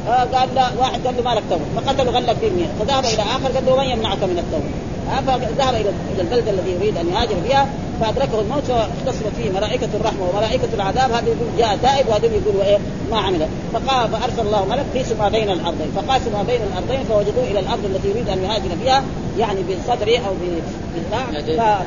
[0.08, 0.70] آه قال لا.
[0.80, 1.64] واحد قال له ما لك توبة.
[1.76, 4.70] فقتله غلب به المئة فذهب إلى آخر قال له من يمنعك من التوبة؟
[5.12, 7.68] فذهب إلى البلدة الذي يريد أن يهاجر فيها
[8.02, 11.12] فأدركه الموت فاختصمت فيه ملائكة الرحمة وملائكة العذاب.
[11.12, 12.78] هذا يقول جاء تائب وهذول يقولوا إيه
[13.12, 13.48] ما عمل.
[13.74, 15.92] فقال فأرسل الله ملك قيسوا ما بين الأرضين.
[15.96, 19.04] فقاسوا ما بين الأرضين فوجدوه إلى الأرض التي يريد أن يهاجر فيها
[19.38, 20.62] يعني بصدره أو ب-
[20.96, 21.26] بالبتاع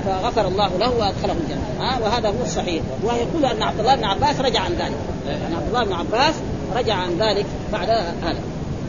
[0.07, 1.63] فغفر الله له وأدخله الجنة.
[1.81, 2.83] ها؟ وهذا هو الصحيح.
[3.05, 4.99] ويقول أن عبد الله بن عباس رجع عن ذلك.
[5.29, 6.35] أن عبد الله بن عباس
[6.77, 8.35] رجع عن ذلك بعد هذا.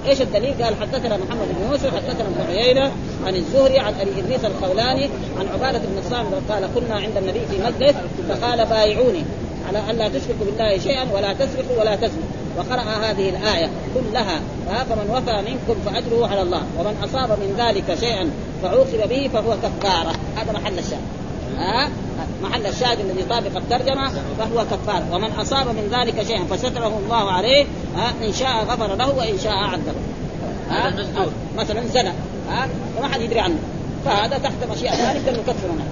[0.07, 2.91] إيش الدليل؟ قال حدثنا محمد بن يوسف حدثنا ابن عيينة
[3.25, 7.63] عن الزهري عن أبي إدريس الخولاني عن عبادة بن الصامت قال كنا عند النبي في
[7.63, 7.95] مجلس
[8.29, 9.23] فقال بايعوني
[9.67, 12.23] على أن لا تشركوا بالله شيئا ولا تسرقوا ولا تزنوا
[12.57, 16.61] وقرأ هذه الآية كلها ها فمن وفى منكم فأجره على الله.
[16.79, 18.31] ومن أصاب من ذلك شيئا
[18.63, 20.13] فعوقب به فهو كفارة.
[20.35, 21.01] هذا محل الشاهد.
[21.57, 21.89] ها؟
[22.43, 24.09] محل الشاهد الذي طابق الترجمة
[24.39, 27.65] فهو كفارة ومن أصاب من ذلك شيئا فستره الله عليه
[27.95, 29.93] ها إن شاء غفر له وإن شاء عذبه؟
[30.69, 31.07] هذا.
[31.57, 32.13] مثلا زنا
[32.49, 32.67] ها
[32.97, 33.55] وما حد يدري عنه.
[34.05, 35.85] فهذا تحت مشيئة ذلك نكفر منه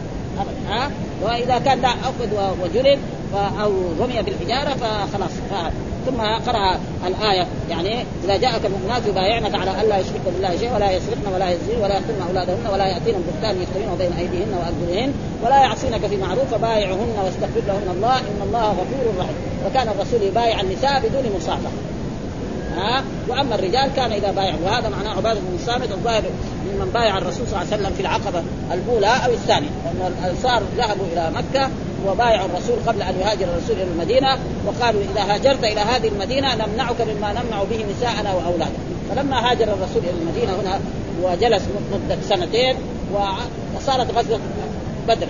[0.69, 0.91] ها؟
[1.23, 2.99] وإذا كان لا أخذ و- وجلد
[3.33, 5.71] ف- أو رمي بالحجارة فخلاص ف-
[6.07, 7.47] ثم قرأ الآية.
[7.69, 11.93] يعني إذا جاءك المؤمنات يبايعنك على ألا يشركن بالله شيء ولا يسرقن ولا يزنين ولا
[11.93, 17.61] يقتلن أولادهن ولا يأتين بهتان يفترين بين أيديهن وأرجلهن ولا يعصينك في معروف فبايعهن واستغفر
[17.67, 19.37] لهن الله إن الله غفور رحيم.
[19.65, 21.71] وكان الرسول يبايع النساء بدون مصافحة
[22.77, 26.23] ها؟ وأما الرجال كان إذا بايع وهذا معناه عبادة بن الصامت الظاهر
[26.65, 28.43] ممن بايع الرسول صلى الله عليه وسلم في العقبة
[28.73, 29.69] الأولى أو الثانية.
[29.85, 31.69] لأن الأنصار ذهبوا إلى مكة
[32.05, 34.37] وبايعوا الرسول قبل أن يهاجر الرسول إلى المدينة
[34.67, 38.77] وقالوا إذا هاجرت إلى هذه المدينة نمنعك مما نمنع به نساءنا وأولادنا
[39.09, 40.79] فلما هاجر الرسول إلى المدينة هنا
[41.23, 42.75] وجلس مدة سنتين
[43.75, 44.39] وصارت غزوة
[45.07, 45.27] بدر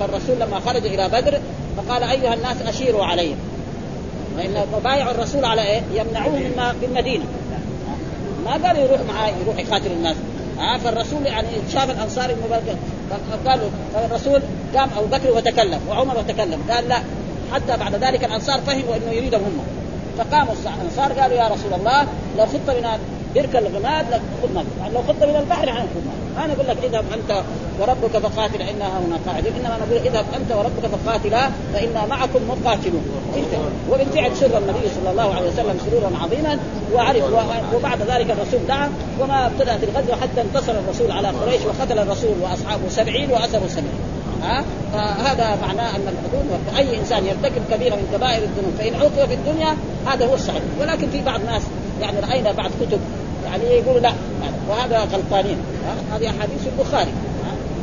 [0.00, 1.40] فالرسول لما خرج إلى بدر
[1.76, 3.34] فقال أيها الناس أشيروا علي
[4.38, 7.24] فإن بايعوا الرسول على إيه؟ يمنعوه مما في المدينة.
[8.44, 10.16] ما قالوا يروح معاه يروح يقاتل الناس.
[10.58, 12.60] ها فالرسول يعني شاف الأنصار انه
[13.46, 14.40] قالوا فالرسول
[14.76, 16.98] قام أبو بكر وتكلم وعمر وتكلم قال لا
[17.52, 19.64] حتى بعد ذلك الأنصار فهموا إنه يريدهم هم.
[20.18, 22.06] فقاموا الأنصار قالوا يا رسول الله
[22.38, 22.98] لو خط بنا
[23.38, 24.06] تركب الغماد
[24.42, 27.42] خذ مال يعني لو خذت من البحر حناخذ مال ما نقول لك اذهب أنت
[27.80, 29.52] وربك فقاتل إنا هنا قاعدين.
[29.56, 33.04] إنما نقول اذهب أنت وربك فقاتلا فإنا معكم مقاتلون.
[33.90, 36.58] وبالفعل سر النبي صلى الله عليه وسلم سرورا عظيما
[36.94, 37.24] وعرف
[37.74, 42.88] وبعد ذلك الرسول دعا وما ابتدأت الغزوة حتى انتصر الرسول على قريش وقتل الرسول وأصحابه
[42.88, 44.00] سبعين وأسروا سبعين.
[44.42, 49.34] ها؟ فهذا معناه أن الحدود أي إنسان يرتكب كبيرة من كبائر الذنوب فإن عوقب في
[49.34, 49.76] الدنيا
[50.06, 50.62] هذا هو الصحيح.
[50.80, 51.62] ولكن في بعض الناس
[52.00, 53.00] يعني رأينا بعض كتب
[53.50, 54.12] يعني يقولوا لا
[54.68, 55.56] وهذا غلطانين.
[56.12, 57.12] هذه أحاديث البخاري.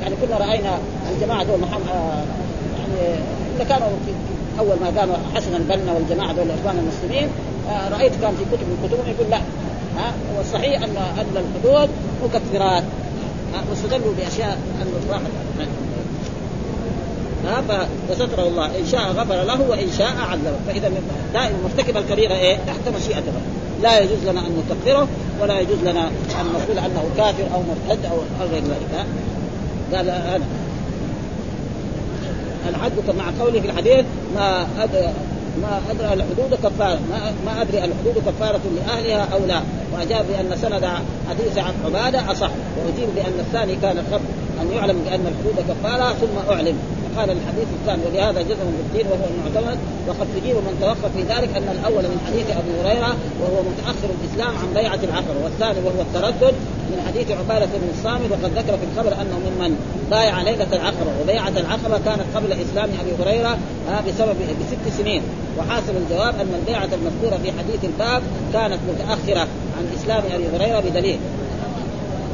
[0.02, 0.78] يعني كنا رأينا
[1.12, 1.88] الجماعة دول محمد
[2.80, 3.20] يعني
[3.54, 3.88] اللي كانوا
[4.60, 7.30] أول ما قاموا حسن البنا والجماعة دول الاخوان المسلمين
[7.92, 9.38] رأيت كان في كتب من كتبهم يقول لا.
[9.98, 11.90] ها هو الصحيح أن أن الحدود
[12.24, 12.84] مكفرات.
[13.70, 15.22] واستدلوا بأشياء أن الواحد
[18.10, 20.92] فستره الله إن شاء غفر له وإن شاء عذبه فإذا
[21.34, 23.42] دائما مرتكب الكبيرة إيه؟ تحت مشيئة الله
[23.86, 25.08] لا يجوز لنا أن نكفره
[25.42, 28.18] ولا يجوز لنا أن نقول أنه كافر أو مرتد أو
[28.52, 29.06] غير ذلك.
[29.94, 30.46] قال أنا.
[32.70, 34.06] الحد مع قوله في الحديث
[34.36, 35.10] ما أدري
[35.62, 39.62] ما أدرى الحدود كفاره ما, ما أدري الحدود كفارة لأهلها أو لا.
[39.94, 40.86] وأجاب بأن سند
[41.30, 42.50] حديث عن عبادة أصح.
[42.78, 44.26] وأجيب بأن الثاني كان قبل
[44.62, 46.78] أن يعلم بأن الحدود كفارة ثم أعلم.
[47.18, 49.78] قال الحديث الثاني ولهذا جزم بالدين وهو المعتمد.
[50.08, 54.58] وقد تجيب من توقف في ذلك أن الأول من حديث أبي هريرة وهو متأخر الإسلام
[54.58, 56.56] عن بيعة العقبه والثاني وهو التردد
[56.92, 59.78] من حديث عبادة بن الصامت وقد ذكر في الخبر أنه ممن
[60.12, 63.58] بايع ليلة العقبه وبيعة العقبه كانت قبل إسلام أبي هريرة
[64.08, 65.22] بسبب بست سنين.
[65.58, 68.22] وحاصل الجواب أن البيعة المذكورة في حديث الباب
[68.54, 69.48] كانت متأخرة
[69.78, 71.20] عن إسلام أبي هريرة بدليل.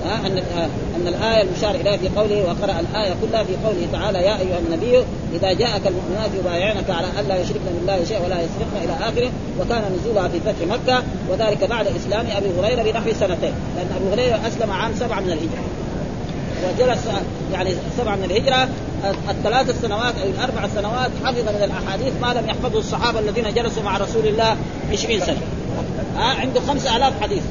[0.05, 0.37] ها ان
[0.95, 5.03] أن الآية المشار إليها في قوله وقرأ الآية كلها في قوله تعالى يا أيها النبي
[5.33, 9.31] إذا جاءك المؤمنات يبايعنك على الا يشركن بالله شيئا ولا يسرقن إلى آخره.
[9.59, 14.47] وكان نزولها في فتح مكة وذلك بعد إسلام أبي هريرة بنحو سنتين لأن ابو هريرة
[14.47, 15.63] أسلم عام سبعة من الهجرة.
[16.63, 17.07] وجلس
[17.53, 18.69] يعني سبعة من الهجرة
[19.29, 23.97] الثلاث السنوات أو الأربع سنوات حفظ من الأحاديث ما لم يحفظه الصحابة الذين جلسوا مع
[23.97, 24.57] رسول الله
[24.91, 25.41] 20 سنة.
[26.17, 27.43] ها عنده 5000 حديث.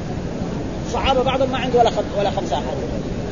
[0.91, 2.03] الصحابه بعضهم ما عنده ولا خم...
[2.19, 2.83] ولا خمسة احاديث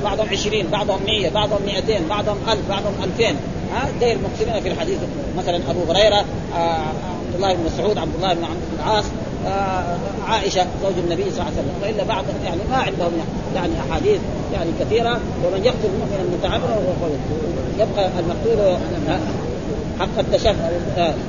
[0.03, 3.35] بعضهم 20 بعضهم 100 بعضهم 200 بعضهم 1000 بعضهم 2000
[3.73, 4.97] ها؟ داير مكثرين في الحديث.
[5.37, 9.05] مثلا أبو هريرة آه عبد الله بن مسعود عبد الله بن عمرو بن العاص
[9.47, 9.97] آه
[10.27, 11.73] عائشة زوج النبي صلى الله عليه وسلم.
[11.83, 13.11] وإلا بعض يعني ما عندهم
[13.55, 14.19] يعني أحاديث
[14.53, 15.19] يعني كثيرة.
[15.45, 16.79] ومن يقتل مؤمنا متعمدا
[17.79, 18.77] يبقى المقتول.
[19.99, 20.69] حق التشفع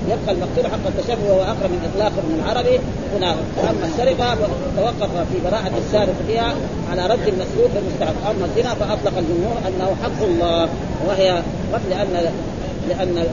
[0.08, 2.78] يبقى المقتول حق التشفع وهو أقرب من إطلاق من العربي.
[3.16, 3.30] هنا
[3.70, 4.34] أما السرقه
[4.76, 6.54] توقف في براءة السارق فيها
[6.90, 8.30] على رد المسلوب المستحق.
[8.30, 10.68] أما الزنا فأطلق الجمهور أنه حق الله
[11.08, 11.42] وهي
[11.90, 12.32] لأن
[12.88, 13.26] لأن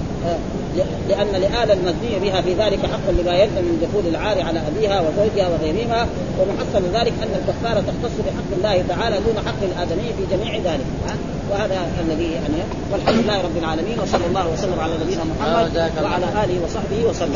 [1.10, 5.48] لأن لآل المزني بها في ذلك حق لما يلزم من دخول العار على أبيها وزوجها
[5.50, 6.08] وغيرهما
[6.40, 10.86] ومحصل ذلك أن الكفارة تختص بحق الله تعالى دون حق الآدمي في جميع ذلك.
[11.52, 16.64] وهذا الذي يعني والحمد لله رب العالمين وصلى الله وسلم على نبينا محمد وعلى آله
[16.64, 17.36] وصحبه وسلم.